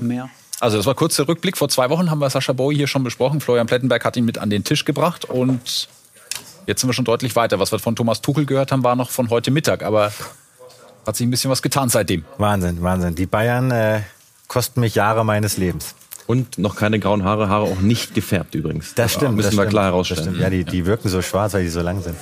mehr. 0.00 0.28
Also 0.58 0.76
das 0.76 0.86
war 0.86 0.94
kurz 0.96 1.14
der 1.16 1.28
Rückblick. 1.28 1.56
Vor 1.56 1.68
zwei 1.68 1.88
Wochen 1.88 2.10
haben 2.10 2.18
wir 2.18 2.28
Sascha 2.28 2.52
Bowie 2.52 2.74
hier 2.74 2.88
schon 2.88 3.04
besprochen. 3.04 3.40
Florian 3.40 3.68
Plettenberg 3.68 4.04
hat 4.04 4.16
ihn 4.16 4.24
mit 4.24 4.38
an 4.38 4.50
den 4.50 4.64
Tisch 4.64 4.84
gebracht 4.84 5.24
und 5.24 5.88
jetzt 6.66 6.80
sind 6.80 6.88
wir 6.88 6.94
schon 6.94 7.04
deutlich 7.04 7.36
weiter. 7.36 7.60
Was 7.60 7.70
wir 7.70 7.78
von 7.78 7.94
Thomas 7.94 8.22
Tuchel 8.22 8.44
gehört 8.44 8.72
haben, 8.72 8.82
war 8.82 8.96
noch 8.96 9.10
von 9.10 9.30
heute 9.30 9.52
Mittag, 9.52 9.84
aber 9.84 10.12
hat 11.06 11.16
sich 11.16 11.24
ein 11.24 11.30
bisschen 11.30 11.52
was 11.52 11.62
getan 11.62 11.88
seitdem. 11.88 12.24
Wahnsinn, 12.38 12.82
Wahnsinn. 12.82 13.14
Die 13.14 13.26
Bayern 13.26 13.70
äh, 13.70 14.00
kosten 14.48 14.80
mich 14.80 14.96
Jahre 14.96 15.24
meines 15.24 15.58
Lebens. 15.58 15.94
Und 16.26 16.58
noch 16.58 16.76
keine 16.76 16.98
grauen 16.98 17.24
Haare, 17.24 17.48
Haare 17.48 17.64
auch 17.64 17.80
nicht 17.80 18.14
gefärbt 18.14 18.54
übrigens. 18.54 18.94
Das 18.94 19.12
stimmt. 19.12 19.36
Müssen 19.36 19.48
das 19.48 19.56
wir 19.56 19.62
stimmt, 19.62 19.70
klar 19.70 19.84
herausstellen. 19.86 20.36
Ja, 20.38 20.50
die, 20.50 20.64
die 20.64 20.86
wirken 20.86 21.08
so 21.08 21.20
schwarz, 21.22 21.54
weil 21.54 21.64
die 21.64 21.68
so 21.68 21.80
lang 21.80 22.00
sind. 22.02 22.16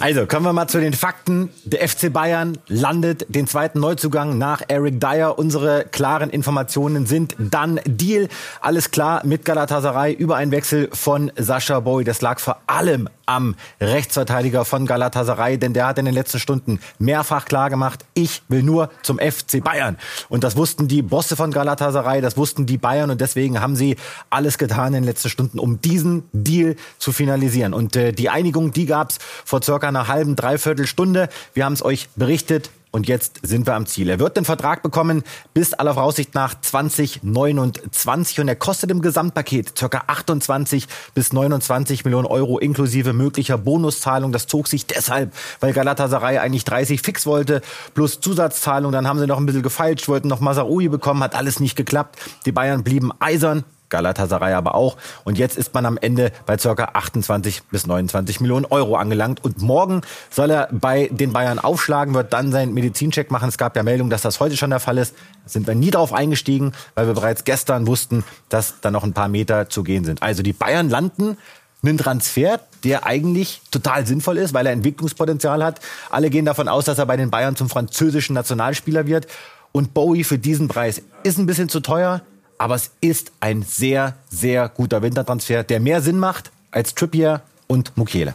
Also, 0.00 0.26
kommen 0.26 0.46
wir 0.46 0.52
mal 0.52 0.68
zu 0.68 0.80
den 0.80 0.92
Fakten. 0.92 1.50
Der 1.64 1.86
FC 1.86 2.12
Bayern 2.12 2.58
landet 2.68 3.26
den 3.28 3.46
zweiten 3.46 3.80
Neuzugang 3.80 4.38
nach 4.38 4.62
Eric 4.68 5.00
Dyer. 5.00 5.38
Unsere 5.38 5.84
klaren 5.84 6.30
Informationen 6.30 7.06
sind 7.06 7.36
dann 7.38 7.80
Deal. 7.84 8.28
Alles 8.60 8.90
klar 8.90 9.24
mit 9.24 9.44
Galatasaray 9.44 10.12
über 10.12 10.36
einen 10.36 10.50
Wechsel 10.50 10.88
von 10.92 11.30
Sascha 11.36 11.80
Boy. 11.80 12.04
Das 12.04 12.22
lag 12.22 12.38
vor 12.38 12.60
allem 12.66 13.08
am 13.26 13.56
Rechtsverteidiger 13.80 14.64
von 14.64 14.86
Galatasaray, 14.86 15.58
denn 15.58 15.72
der 15.72 15.86
hat 15.86 15.98
in 15.98 16.04
den 16.04 16.14
letzten 16.14 16.38
Stunden 16.38 16.80
mehrfach 16.98 17.44
klargemacht, 17.44 18.04
ich 18.14 18.42
will 18.48 18.62
nur 18.62 18.90
zum 19.02 19.18
FC 19.18 19.62
Bayern. 19.62 19.98
Und 20.28 20.44
das 20.44 20.56
wussten 20.56 20.88
die 20.88 21.02
Bosse 21.02 21.36
von 21.36 21.50
Galatasaray, 21.50 22.20
das 22.20 22.36
wussten 22.36 22.66
die 22.66 22.78
Bayern 22.78 23.10
und 23.10 23.20
deswegen 23.20 23.60
haben 23.60 23.76
sie 23.76 23.96
alles 24.30 24.58
getan 24.58 24.88
in 24.88 25.02
den 25.02 25.04
letzten 25.04 25.28
Stunden, 25.28 25.58
um 25.58 25.80
diesen 25.80 26.24
Deal 26.32 26.76
zu 26.98 27.12
finalisieren. 27.12 27.74
Und 27.74 27.96
äh, 27.96 28.12
die 28.12 28.30
Einigung, 28.30 28.72
die 28.72 28.86
gab's 28.86 29.18
vor 29.44 29.62
circa 29.62 29.88
einer 29.88 30.08
halben, 30.08 30.36
dreiviertel 30.36 30.86
Stunde. 30.86 31.28
Wir 31.52 31.64
haben 31.64 31.72
es 31.72 31.84
euch 31.84 32.08
berichtet. 32.16 32.70
Und 32.96 33.08
jetzt 33.08 33.40
sind 33.42 33.66
wir 33.66 33.74
am 33.74 33.84
Ziel. 33.84 34.08
Er 34.08 34.18
wird 34.18 34.38
den 34.38 34.46
Vertrag 34.46 34.82
bekommen 34.82 35.22
bis 35.52 35.74
aller 35.74 35.92
Voraussicht 35.92 36.34
nach 36.34 36.58
2029 36.58 38.40
und 38.40 38.48
er 38.48 38.56
kostet 38.56 38.90
im 38.90 39.02
Gesamtpaket 39.02 39.74
ca. 39.74 40.04
28 40.06 40.88
bis 41.12 41.30
29 41.30 42.06
Millionen 42.06 42.24
Euro 42.24 42.58
inklusive 42.58 43.12
möglicher 43.12 43.58
Bonuszahlung. 43.58 44.32
Das 44.32 44.46
zog 44.46 44.66
sich 44.66 44.86
deshalb, 44.86 45.34
weil 45.60 45.74
Galatasaray 45.74 46.38
eigentlich 46.38 46.64
30 46.64 47.02
fix 47.02 47.26
wollte 47.26 47.60
plus 47.92 48.20
Zusatzzahlung. 48.20 48.92
Dann 48.92 49.06
haben 49.06 49.18
sie 49.18 49.26
noch 49.26 49.36
ein 49.36 49.44
bisschen 49.44 49.62
gefeilscht, 49.62 50.08
wollten 50.08 50.28
noch 50.28 50.40
Masaroui 50.40 50.88
bekommen, 50.88 51.22
hat 51.22 51.34
alles 51.34 51.60
nicht 51.60 51.76
geklappt. 51.76 52.18
Die 52.46 52.52
Bayern 52.52 52.82
blieben 52.82 53.12
eisern. 53.20 53.64
Galatasaray 53.88 54.54
aber 54.54 54.74
auch. 54.74 54.96
Und 55.24 55.38
jetzt 55.38 55.56
ist 55.56 55.74
man 55.74 55.86
am 55.86 55.98
Ende 55.98 56.32
bei 56.46 56.56
ca. 56.56 56.72
28 56.72 57.64
bis 57.64 57.86
29 57.86 58.40
Millionen 58.40 58.66
Euro 58.66 58.96
angelangt. 58.96 59.44
Und 59.44 59.62
morgen 59.62 60.02
soll 60.30 60.50
er 60.50 60.68
bei 60.72 61.08
den 61.12 61.32
Bayern 61.32 61.58
aufschlagen, 61.58 62.14
wird 62.14 62.32
dann 62.32 62.52
seinen 62.52 62.74
Medizincheck 62.74 63.30
machen. 63.30 63.48
Es 63.48 63.58
gab 63.58 63.76
ja 63.76 63.82
Meldung, 63.82 64.10
dass 64.10 64.22
das 64.22 64.40
heute 64.40 64.56
schon 64.56 64.70
der 64.70 64.80
Fall 64.80 64.98
ist. 64.98 65.14
Sind 65.44 65.66
wir 65.66 65.74
nie 65.74 65.90
drauf 65.90 66.12
eingestiegen, 66.12 66.72
weil 66.94 67.06
wir 67.06 67.14
bereits 67.14 67.44
gestern 67.44 67.86
wussten, 67.86 68.24
dass 68.48 68.80
da 68.80 68.90
noch 68.90 69.04
ein 69.04 69.12
paar 69.12 69.28
Meter 69.28 69.68
zu 69.68 69.82
gehen 69.82 70.04
sind. 70.04 70.22
Also 70.22 70.42
die 70.42 70.52
Bayern 70.52 70.88
landen 70.88 71.36
einen 71.82 71.98
Transfer, 71.98 72.60
der 72.84 73.06
eigentlich 73.06 73.62
total 73.70 74.06
sinnvoll 74.06 74.38
ist, 74.38 74.54
weil 74.54 74.66
er 74.66 74.72
Entwicklungspotenzial 74.72 75.62
hat. 75.62 75.80
Alle 76.10 76.30
gehen 76.30 76.44
davon 76.44 76.68
aus, 76.68 76.84
dass 76.84 76.98
er 76.98 77.06
bei 77.06 77.16
den 77.16 77.30
Bayern 77.30 77.56
zum 77.56 77.68
französischen 77.68 78.34
Nationalspieler 78.34 79.06
wird. 79.06 79.26
Und 79.72 79.94
Bowie 79.94 80.24
für 80.24 80.38
diesen 80.38 80.68
Preis 80.68 81.02
ist 81.22 81.38
ein 81.38 81.46
bisschen 81.46 81.68
zu 81.68 81.80
teuer 81.80 82.22
aber 82.58 82.74
es 82.74 82.90
ist 83.00 83.32
ein 83.40 83.62
sehr, 83.62 84.14
sehr 84.30 84.68
guter 84.68 85.02
Wintertransfer, 85.02 85.62
der 85.62 85.80
mehr 85.80 86.02
Sinn 86.02 86.18
macht 86.18 86.50
als 86.70 86.94
Trippier 86.94 87.42
und 87.66 87.96
Mukiele. 87.96 88.34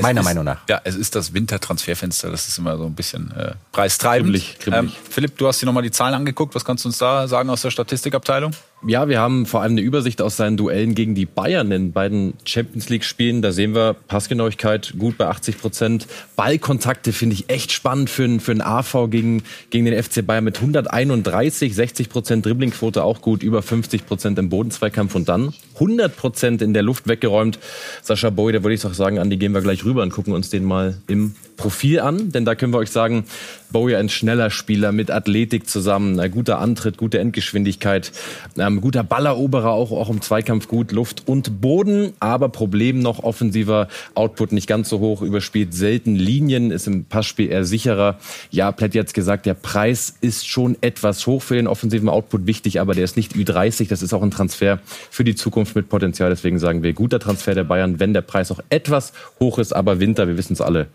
Meiner 0.00 0.20
ist, 0.20 0.24
Meinung 0.26 0.44
nach. 0.44 0.60
Ja, 0.68 0.80
es 0.84 0.94
ist 0.94 1.14
das 1.14 1.34
Wintertransferfenster. 1.34 2.30
Das 2.30 2.46
ist 2.46 2.58
immer 2.58 2.76
so 2.76 2.84
ein 2.84 2.94
bisschen 2.94 3.32
äh, 3.32 3.54
preistreibend. 3.72 4.32
Kribbelig, 4.32 4.58
kribbelig. 4.58 4.94
Ähm, 4.94 5.02
Philipp, 5.10 5.36
du 5.38 5.48
hast 5.48 5.60
dir 5.60 5.66
nochmal 5.66 5.82
die 5.82 5.90
Zahlen 5.90 6.14
angeguckt. 6.14 6.54
Was 6.54 6.64
kannst 6.64 6.84
du 6.84 6.88
uns 6.88 6.98
da 6.98 7.26
sagen 7.26 7.50
aus 7.50 7.62
der 7.62 7.70
Statistikabteilung? 7.70 8.52
Ja, 8.86 9.08
wir 9.08 9.18
haben 9.18 9.44
vor 9.44 9.62
allem 9.62 9.72
eine 9.72 9.80
Übersicht 9.80 10.22
aus 10.22 10.36
seinen 10.36 10.56
Duellen 10.56 10.94
gegen 10.94 11.16
die 11.16 11.26
Bayern 11.26 11.72
in 11.72 11.90
beiden 11.90 12.34
Champions 12.44 12.88
League 12.88 13.02
Spielen. 13.02 13.42
Da 13.42 13.50
sehen 13.50 13.74
wir 13.74 13.94
Passgenauigkeit 13.94 14.94
gut 14.96 15.18
bei 15.18 15.26
80 15.26 15.58
Prozent. 15.58 16.06
Ballkontakte 16.36 17.12
finde 17.12 17.34
ich 17.34 17.50
echt 17.50 17.72
spannend 17.72 18.08
für, 18.08 18.22
einen, 18.22 18.38
für 18.38 18.54
AV 18.64 19.10
gegen, 19.10 19.42
gegen 19.70 19.84
den 19.84 20.00
FC 20.00 20.24
Bayern 20.24 20.44
mit 20.44 20.58
131, 20.58 21.74
60 21.74 22.08
Prozent 22.08 22.46
Dribblingquote 22.46 23.02
auch 23.02 23.20
gut, 23.20 23.42
über 23.42 23.62
50 23.62 24.06
Prozent 24.06 24.38
im 24.38 24.48
Bodenzweikampf 24.48 25.16
und 25.16 25.28
dann 25.28 25.52
100 25.74 26.16
Prozent 26.16 26.62
in 26.62 26.72
der 26.72 26.84
Luft 26.84 27.08
weggeräumt. 27.08 27.58
Sascha 28.02 28.30
Boy, 28.30 28.52
da 28.52 28.62
würde 28.62 28.74
ich 28.74 28.86
auch 28.86 28.94
sagen, 28.94 29.18
Andi, 29.18 29.38
gehen 29.38 29.52
wir 29.52 29.60
gleich 29.60 29.84
rüber 29.84 30.02
und 30.04 30.10
gucken 30.10 30.32
uns 30.32 30.50
den 30.50 30.62
mal 30.64 30.98
im 31.08 31.34
Profil 31.58 32.00
an, 32.00 32.32
denn 32.32 32.46
da 32.46 32.54
können 32.54 32.72
wir 32.72 32.78
euch 32.78 32.90
sagen, 32.90 33.24
Bowie 33.70 33.96
ein 33.96 34.08
schneller 34.08 34.48
Spieler 34.48 34.92
mit 34.92 35.10
Athletik 35.10 35.68
zusammen, 35.68 36.18
ein 36.18 36.30
guter 36.30 36.58
Antritt, 36.58 36.96
gute 36.96 37.18
Endgeschwindigkeit, 37.18 38.12
ähm, 38.56 38.80
guter 38.80 39.04
Balleroberer, 39.04 39.70
auch, 39.70 39.92
auch 39.92 40.08
im 40.08 40.22
Zweikampf 40.22 40.68
gut, 40.68 40.92
Luft 40.92 41.24
und 41.26 41.60
Boden, 41.60 42.14
aber 42.20 42.48
Problem 42.48 43.00
noch 43.00 43.22
offensiver 43.22 43.88
Output 44.14 44.52
nicht 44.52 44.66
ganz 44.66 44.88
so 44.88 45.00
hoch, 45.00 45.20
überspielt 45.20 45.74
selten 45.74 46.14
Linien, 46.14 46.70
ist 46.70 46.86
im 46.86 47.04
Passspiel 47.04 47.50
eher 47.50 47.64
sicherer. 47.64 48.18
Ja, 48.50 48.72
Plätt 48.72 48.94
jetzt 48.94 49.12
gesagt, 49.12 49.44
der 49.44 49.54
Preis 49.54 50.14
ist 50.20 50.48
schon 50.48 50.76
etwas 50.80 51.26
hoch 51.26 51.42
für 51.42 51.56
den 51.56 51.66
offensiven 51.66 52.08
Output, 52.08 52.46
wichtig, 52.46 52.80
aber 52.80 52.94
der 52.94 53.04
ist 53.04 53.16
nicht 53.16 53.34
Ü30, 53.34 53.88
das 53.88 54.00
ist 54.00 54.14
auch 54.14 54.22
ein 54.22 54.30
Transfer 54.30 54.78
für 55.10 55.24
die 55.24 55.34
Zukunft 55.34 55.74
mit 55.76 55.88
Potenzial, 55.88 56.30
deswegen 56.30 56.58
sagen 56.58 56.82
wir, 56.82 56.94
guter 56.94 57.18
Transfer 57.18 57.54
der 57.54 57.64
Bayern, 57.64 58.00
wenn 58.00 58.14
der 58.14 58.22
Preis 58.22 58.50
auch 58.50 58.60
etwas 58.70 59.12
hoch 59.40 59.58
ist, 59.58 59.74
aber 59.74 60.00
Winter, 60.00 60.26
wir 60.26 60.38
wissen 60.38 60.54
es 60.54 60.60
alle, 60.60 60.86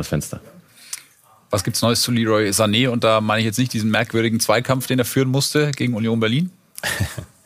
schweres 0.00 0.08
Fenster. 0.08 0.40
Was 1.50 1.64
gibt's 1.64 1.82
Neues 1.82 2.00
zu 2.02 2.12
Leroy 2.12 2.48
Sané? 2.50 2.88
Und 2.88 3.04
da 3.04 3.20
meine 3.20 3.40
ich 3.40 3.46
jetzt 3.46 3.58
nicht 3.58 3.72
diesen 3.72 3.90
merkwürdigen 3.90 4.40
Zweikampf, 4.40 4.86
den 4.86 4.98
er 4.98 5.04
führen 5.04 5.28
musste 5.28 5.72
gegen 5.72 5.94
Union 5.94 6.20
Berlin. 6.20 6.50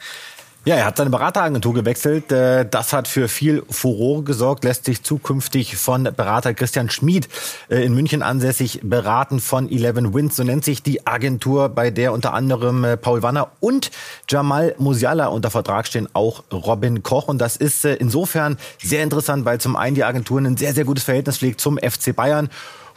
Ja, 0.67 0.77
er 0.77 0.87
hat 0.87 0.97
seine 0.97 1.11
Berateragentur 1.11 1.75
gewechselt. 1.75 2.33
Äh, 2.33 2.67
das 2.67 2.95
hat 2.95 3.07
für 3.07 3.29
viel 3.29 3.65
Furore 3.69 4.23
gesorgt, 4.23 4.65
lässt 4.65 4.87
sich 4.87 5.03
zukünftig 5.03 5.77
von 5.77 6.05
Berater 6.05 6.55
Christian 6.55 6.89
Schmid 6.89 7.29
äh, 7.69 7.85
in 7.85 7.95
München 7.95 8.23
ansässig 8.23 8.81
beraten 8.83 9.41
von 9.41 9.71
Eleven 9.71 10.15
Wins. 10.15 10.37
So 10.37 10.43
nennt 10.43 10.65
sich 10.65 10.83
die 10.83 11.07
Agentur, 11.07 11.69
bei 11.69 11.91
der 11.91 12.15
unter 12.15 12.33
anderem 12.33 12.83
äh, 12.83 12.97
Paul 12.97 13.23
Wanner 13.23 13.49
und 13.61 13.91
Jamal 14.27 14.75
Musiala 14.79 15.27
unter 15.27 15.51
Vertrag 15.51 15.87
stehen, 15.87 16.09
auch 16.15 16.45
Robin 16.51 17.03
Koch. 17.03 17.29
Und 17.29 17.43
das 17.43 17.59
ist 17.59 17.85
insofern 17.85 18.57
sehr 18.83 19.03
interessant, 19.03 19.45
weil 19.45 19.61
zum 19.61 19.77
einen 19.77 19.95
die 19.95 20.05
Agentur 20.05 20.41
ein 20.41 20.57
sehr, 20.57 20.73
sehr 20.73 20.87
gutes 20.87 21.05
Verhältnis 21.05 21.37
pflegt 21.37 21.61
zum 21.61 21.77
FC 21.77 22.17
Bayern 22.17 22.49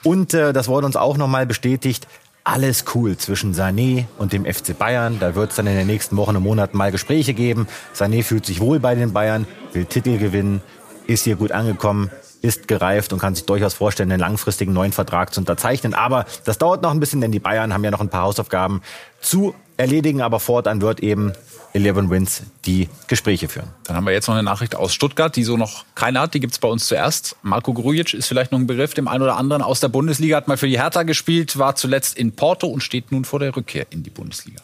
und 0.04 0.34
äh, 0.34 0.54
das 0.54 0.68
wurde 0.68 0.86
uns 0.86 0.96
auch 0.96 1.18
nochmal 1.18 1.46
bestätigt. 1.46 2.08
Alles 2.50 2.86
cool 2.96 3.18
zwischen 3.18 3.54
Sané 3.54 4.06
und 4.18 4.32
dem 4.32 4.46
FC 4.46 4.78
Bayern. 4.78 5.20
Da 5.20 5.36
wird 5.36 5.50
es 5.50 5.58
dann 5.58 5.68
in 5.68 5.76
den 5.76 5.86
nächsten 5.86 6.16
Wochen 6.16 6.38
und 6.38 6.44
Monaten 6.44 6.78
mal 6.78 6.94
Gespräche 6.94 7.34
geben. 7.34 7.68
Sané 7.94 8.24
fühlt 8.24 8.46
sich 8.46 8.62
wohl 8.62 8.80
bei 8.80 8.96
den 8.96 9.12
Bayern, 9.12 9.46
will 9.74 9.84
Titel 9.84 10.18
gewinnen, 10.18 10.62
ist 11.08 11.26
hier 11.26 11.36
gut 11.36 11.52
angekommen, 11.52 12.10
ist 12.42 12.70
gereift 12.70 13.12
und 13.12 13.20
kann 13.20 13.36
sich 13.36 13.46
durchaus 13.46 13.74
vorstellen, 13.74 14.10
einen 14.14 14.22
langfristigen 14.22 14.72
neuen 14.72 14.94
Vertrag 14.94 15.34
zu 15.34 15.42
unterzeichnen. 15.42 15.94
Aber 15.94 16.24
das 16.46 16.58
dauert 16.58 16.84
noch 16.84 16.92
ein 16.92 17.02
bisschen, 17.02 17.20
denn 17.20 17.34
die 17.34 17.42
Bayern 17.42 17.74
haben 17.74 17.84
ja 17.84 17.92
noch 17.92 18.00
ein 18.00 18.08
paar 18.08 18.24
Hausaufgaben 18.24 18.82
zu 19.20 19.54
erledigen. 19.76 20.22
Aber 20.22 20.40
fortan 20.40 20.80
wird 20.80 21.02
eben 21.02 21.34
11 21.74 22.10
Wins 22.10 22.44
die 22.66 22.90
Gespräche 23.08 23.48
führen. 23.48 23.70
Dann 23.86 23.96
haben 23.96 24.06
wir 24.06 24.14
jetzt 24.14 24.28
noch 24.28 24.36
eine 24.36 24.44
Nachricht 24.44 24.76
aus 24.76 24.94
Stuttgart, 24.94 25.36
die 25.36 25.44
so 25.44 25.58
noch 25.58 25.86
keiner 25.96 26.22
hat. 26.22 26.34
Die 26.34 26.40
gibt 26.40 26.54
es 26.54 26.60
bei 26.60 26.68
uns 26.68 26.88
zuerst. 26.88 27.36
Marco 27.42 27.74
Grujic 27.74 28.14
ist 28.14 28.28
vielleicht 28.28 28.52
noch 28.52 28.60
ein 28.60 28.68
Begriff, 28.68 28.94
dem 28.94 29.08
einen 29.08 29.24
oder 29.24 29.38
anderen 29.38 29.62
aus 29.62 29.80
der 29.80 29.90
Bundesliga, 29.90 30.38
hat 30.38 30.48
mal 30.48 30.58
für 30.58 30.68
die 30.68 30.80
Hertha 30.80 31.04
gespielt, 31.04 31.58
war 31.58 31.76
zuletzt 31.76 32.18
in 32.18 32.34
Porto 32.34 32.68
und 32.68 32.82
steht 32.82 33.12
nun 33.12 33.26
vor 33.26 33.40
der 33.40 33.56
Rückkehr 33.56 33.86
in 33.90 34.04
die 34.04 34.10
Bundesliga. 34.10 34.62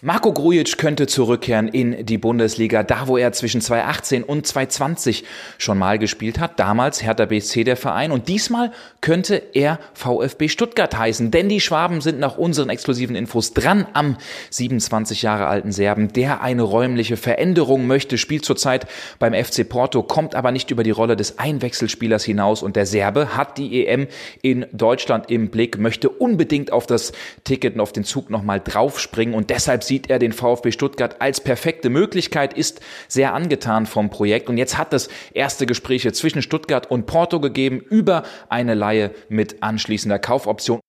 Marco 0.00 0.32
Grujic 0.32 0.78
könnte 0.78 1.08
zurückkehren 1.08 1.66
in 1.66 2.06
die 2.06 2.18
Bundesliga, 2.18 2.84
da 2.84 3.08
wo 3.08 3.16
er 3.16 3.32
zwischen 3.32 3.60
2018 3.60 4.22
und 4.22 4.46
2020 4.46 5.24
schon 5.58 5.76
mal 5.76 5.98
gespielt 5.98 6.38
hat. 6.38 6.60
Damals 6.60 7.02
Hertha 7.02 7.24
BSC 7.24 7.64
der 7.64 7.76
Verein 7.76 8.12
und 8.12 8.28
diesmal 8.28 8.70
könnte 9.00 9.42
er 9.54 9.80
VfB 9.94 10.48
Stuttgart 10.50 10.96
heißen, 10.96 11.32
denn 11.32 11.48
die 11.48 11.60
Schwaben 11.60 12.00
sind 12.00 12.20
nach 12.20 12.38
unseren 12.38 12.70
exklusiven 12.70 13.16
Infos 13.16 13.54
dran 13.54 13.88
am 13.92 14.16
27 14.50 15.22
Jahre 15.22 15.48
alten 15.48 15.72
Serben, 15.72 16.12
der 16.12 16.42
eine 16.42 16.62
räumliche 16.62 17.16
Veränderung 17.16 17.88
möchte, 17.88 18.18
spielt 18.18 18.44
zurzeit 18.44 18.86
beim 19.18 19.34
FC 19.34 19.68
Porto, 19.68 20.04
kommt 20.04 20.36
aber 20.36 20.52
nicht 20.52 20.70
über 20.70 20.84
die 20.84 20.92
Rolle 20.92 21.16
des 21.16 21.40
Einwechselspielers 21.40 22.22
hinaus 22.22 22.62
und 22.62 22.76
der 22.76 22.86
Serbe 22.86 23.36
hat 23.36 23.58
die 23.58 23.84
EM 23.84 24.06
in 24.42 24.64
Deutschland 24.70 25.28
im 25.28 25.48
Blick, 25.48 25.76
möchte 25.76 26.08
unbedingt 26.08 26.72
auf 26.72 26.86
das 26.86 27.10
Ticket 27.42 27.74
und 27.74 27.80
auf 27.80 27.90
den 27.90 28.04
Zug 28.04 28.30
nochmal 28.30 28.60
draufspringen 28.60 29.34
und 29.34 29.50
deshalb 29.50 29.87
sieht 29.88 30.10
er 30.10 30.18
den 30.18 30.32
VfB 30.32 30.70
Stuttgart 30.70 31.20
als 31.20 31.40
perfekte 31.40 31.90
Möglichkeit, 31.90 32.52
ist 32.52 32.80
sehr 33.08 33.34
angetan 33.34 33.86
vom 33.86 34.10
Projekt. 34.10 34.48
Und 34.48 34.58
jetzt 34.58 34.78
hat 34.78 34.92
es 34.92 35.08
erste 35.34 35.66
Gespräche 35.66 36.12
zwischen 36.12 36.42
Stuttgart 36.42 36.90
und 36.90 37.06
Porto 37.06 37.40
gegeben 37.40 37.80
über 37.80 38.22
eine 38.48 38.74
Laie 38.74 39.10
mit 39.28 39.62
anschließender 39.62 40.18
Kaufoption. 40.18 40.80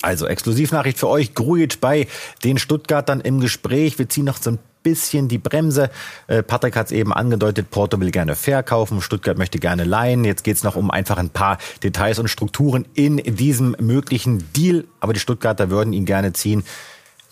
Also 0.00 0.26
Exklusivnachricht 0.26 0.98
für 0.98 1.08
euch. 1.08 1.34
Grujic 1.34 1.80
bei 1.80 2.06
den 2.44 2.58
Stuttgartern 2.58 3.20
im 3.20 3.40
Gespräch. 3.40 3.98
Wir 3.98 4.08
ziehen 4.08 4.24
noch 4.24 4.36
so 4.36 4.52
ein 4.52 4.58
bisschen 4.84 5.28
die 5.28 5.38
Bremse. 5.38 5.90
Äh, 6.28 6.44
Patrick 6.44 6.76
hat 6.76 6.86
es 6.86 6.92
eben 6.92 7.12
angedeutet, 7.12 7.70
Porto 7.70 8.00
will 8.00 8.12
gerne 8.12 8.36
verkaufen, 8.36 9.02
Stuttgart 9.02 9.36
möchte 9.36 9.58
gerne 9.58 9.84
leihen. 9.84 10.24
Jetzt 10.24 10.44
geht 10.44 10.56
es 10.56 10.62
noch 10.62 10.76
um 10.76 10.90
einfach 10.90 11.18
ein 11.18 11.30
paar 11.30 11.58
Details 11.82 12.20
und 12.20 12.28
Strukturen 12.28 12.86
in 12.94 13.16
diesem 13.16 13.74
möglichen 13.80 14.50
Deal. 14.52 14.84
Aber 15.00 15.12
die 15.12 15.20
Stuttgarter 15.20 15.70
würden 15.70 15.92
ihn 15.92 16.04
gerne 16.04 16.32
ziehen 16.32 16.62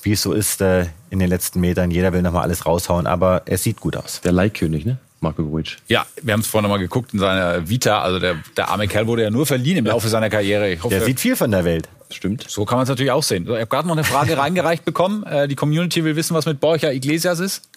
wie 0.06 0.12
es 0.12 0.22
so 0.22 0.32
ist 0.32 0.60
äh, 0.60 0.86
in 1.10 1.18
den 1.18 1.28
letzten 1.28 1.60
Metern. 1.60 1.90
Jeder 1.90 2.12
will 2.12 2.22
nochmal 2.22 2.44
alles 2.44 2.64
raushauen, 2.64 3.06
aber 3.06 3.42
es 3.44 3.64
sieht 3.64 3.80
gut 3.80 3.96
aus. 3.96 4.20
Der 4.22 4.32
Leihkönig, 4.32 4.86
ne? 4.86 4.98
Marco 5.20 5.42
Grujic. 5.42 5.78
Ja, 5.88 6.06
wir 6.22 6.32
haben 6.32 6.40
es 6.40 6.46
vorhin 6.46 6.62
nochmal 6.62 6.78
geguckt 6.78 7.12
in 7.12 7.18
seiner 7.18 7.68
Vita. 7.68 8.00
Also 8.02 8.18
der, 8.18 8.36
der 8.56 8.68
arme 8.68 8.86
Kerl 8.86 9.06
wurde 9.06 9.22
ja 9.22 9.30
nur 9.30 9.46
verliehen 9.46 9.78
im 9.78 9.86
Laufe 9.86 10.08
seiner 10.08 10.30
Karriere. 10.30 10.76
Hoffe, 10.80 10.94
der 10.94 11.04
sieht 11.04 11.18
viel 11.18 11.36
von 11.36 11.50
der 11.50 11.64
Welt. 11.64 11.88
Stimmt. 12.10 12.44
So 12.48 12.64
kann 12.64 12.78
man 12.78 12.84
es 12.84 12.88
natürlich 12.88 13.10
auch 13.10 13.22
sehen. 13.22 13.44
Ich 13.44 13.50
habe 13.50 13.66
gerade 13.66 13.88
noch 13.88 13.96
eine 13.96 14.04
Frage 14.04 14.38
reingereicht 14.38 14.84
bekommen. 14.84 15.24
Äh, 15.24 15.48
die 15.48 15.56
Community 15.56 16.04
will 16.04 16.14
wissen, 16.14 16.34
was 16.34 16.46
mit 16.46 16.60
Borja 16.60 16.90
Iglesias 16.90 17.40
ist. 17.40 17.68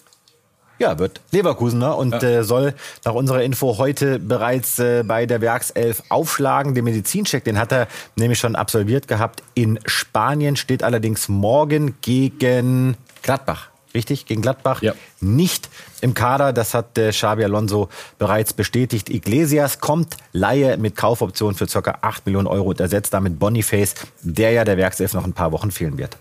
Ja, 0.80 0.98
wird 0.98 1.20
Leverkusener 1.30 1.96
und 1.98 2.14
ja. 2.14 2.22
äh, 2.22 2.42
soll 2.42 2.72
nach 3.04 3.12
unserer 3.12 3.42
Info 3.42 3.76
heute 3.76 4.18
bereits 4.18 4.78
äh, 4.78 5.04
bei 5.06 5.26
der 5.26 5.42
Werkself 5.42 6.02
aufschlagen. 6.08 6.74
Den 6.74 6.84
Medizincheck, 6.84 7.44
den 7.44 7.58
hat 7.58 7.70
er 7.70 7.86
nämlich 8.16 8.38
schon 8.38 8.56
absolviert 8.56 9.06
gehabt 9.06 9.42
in 9.52 9.78
Spanien, 9.84 10.56
steht 10.56 10.82
allerdings 10.82 11.28
morgen 11.28 11.96
gegen 12.00 12.96
Gladbach 13.22 13.68
richtig, 13.94 14.26
gegen 14.26 14.40
Gladbach, 14.42 14.82
ja. 14.82 14.94
nicht 15.20 15.68
im 16.00 16.14
Kader. 16.14 16.52
Das 16.52 16.74
hat 16.74 16.96
äh, 16.96 17.10
Xabi 17.10 17.44
Alonso 17.44 17.88
bereits 18.18 18.52
bestätigt. 18.52 19.10
Iglesias 19.10 19.80
kommt 19.80 20.16
Laie 20.32 20.76
mit 20.76 20.96
Kaufoption 20.96 21.54
für 21.54 21.66
ca. 21.66 21.98
8 22.00 22.26
Millionen 22.26 22.46
Euro 22.46 22.70
und 22.70 22.80
ersetzt 22.80 23.12
damit 23.12 23.38
Boniface, 23.38 23.94
der 24.22 24.52
ja 24.52 24.64
der 24.64 24.76
Werkself 24.76 25.12
noch 25.14 25.24
ein 25.24 25.32
paar 25.32 25.52
Wochen 25.52 25.70
fehlen 25.70 25.98
wird. 25.98 26.16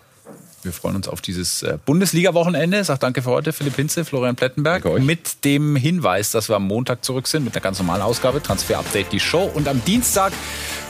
Wir 0.64 0.74
freuen 0.74 0.96
uns 0.96 1.08
auf 1.08 1.22
dieses 1.22 1.64
äh, 1.64 1.78
Bundesliga-Wochenende. 1.86 2.84
Sag 2.84 3.00
danke 3.00 3.22
für 3.22 3.30
heute, 3.30 3.54
Philipp 3.54 3.76
Hinze, 3.76 4.04
Florian 4.04 4.36
Plettenberg. 4.36 4.86
Mit 5.00 5.46
dem 5.46 5.76
Hinweis, 5.76 6.32
dass 6.32 6.50
wir 6.50 6.58
am 6.58 6.68
Montag 6.68 7.04
zurück 7.04 7.28
sind 7.28 7.46
mit 7.46 7.56
einer 7.56 7.62
ganz 7.62 7.80
normalen 7.80 8.02
Ausgabe, 8.02 8.44
Transfer-Update, 8.44 9.12
die 9.12 9.20
Show. 9.20 9.50
Und 9.54 9.68
am 9.68 9.84
Dienstag 9.86 10.34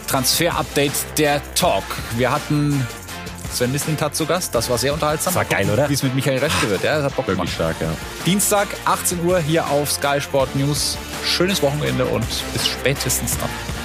Transfer-Update, 0.07 1.17
der 1.17 1.41
Talk. 1.53 1.83
Wir 2.17 2.31
hatten 2.31 2.85
Sven 3.51 3.71
Mislintat 3.71 4.15
zu 4.15 4.25
Gast. 4.25 4.55
Das 4.55 4.69
war 4.69 4.77
sehr 4.77 4.93
unterhaltsam. 4.93 5.33
Das 5.33 5.35
war 5.35 5.45
geil, 5.45 5.69
oder? 5.69 5.89
Wie 5.89 5.93
es 5.93 6.03
mit 6.03 6.15
Michael 6.15 6.39
Reschke 6.39 6.69
wird. 6.69 6.83
Ja, 6.83 6.97
das 6.97 7.05
hat 7.05 7.15
Bock 7.15 7.27
gemacht. 7.27 7.49
stark, 7.49 7.75
ja. 7.81 7.89
Dienstag, 8.25 8.67
18 8.85 9.23
Uhr 9.25 9.39
hier 9.39 9.67
auf 9.67 9.91
Sky 9.91 10.19
Sport 10.19 10.55
News. 10.55 10.97
Schönes 11.23 11.61
Wochenende 11.61 12.05
und 12.05 12.25
bis 12.53 12.67
spätestens 12.67 13.37
dann. 13.37 13.78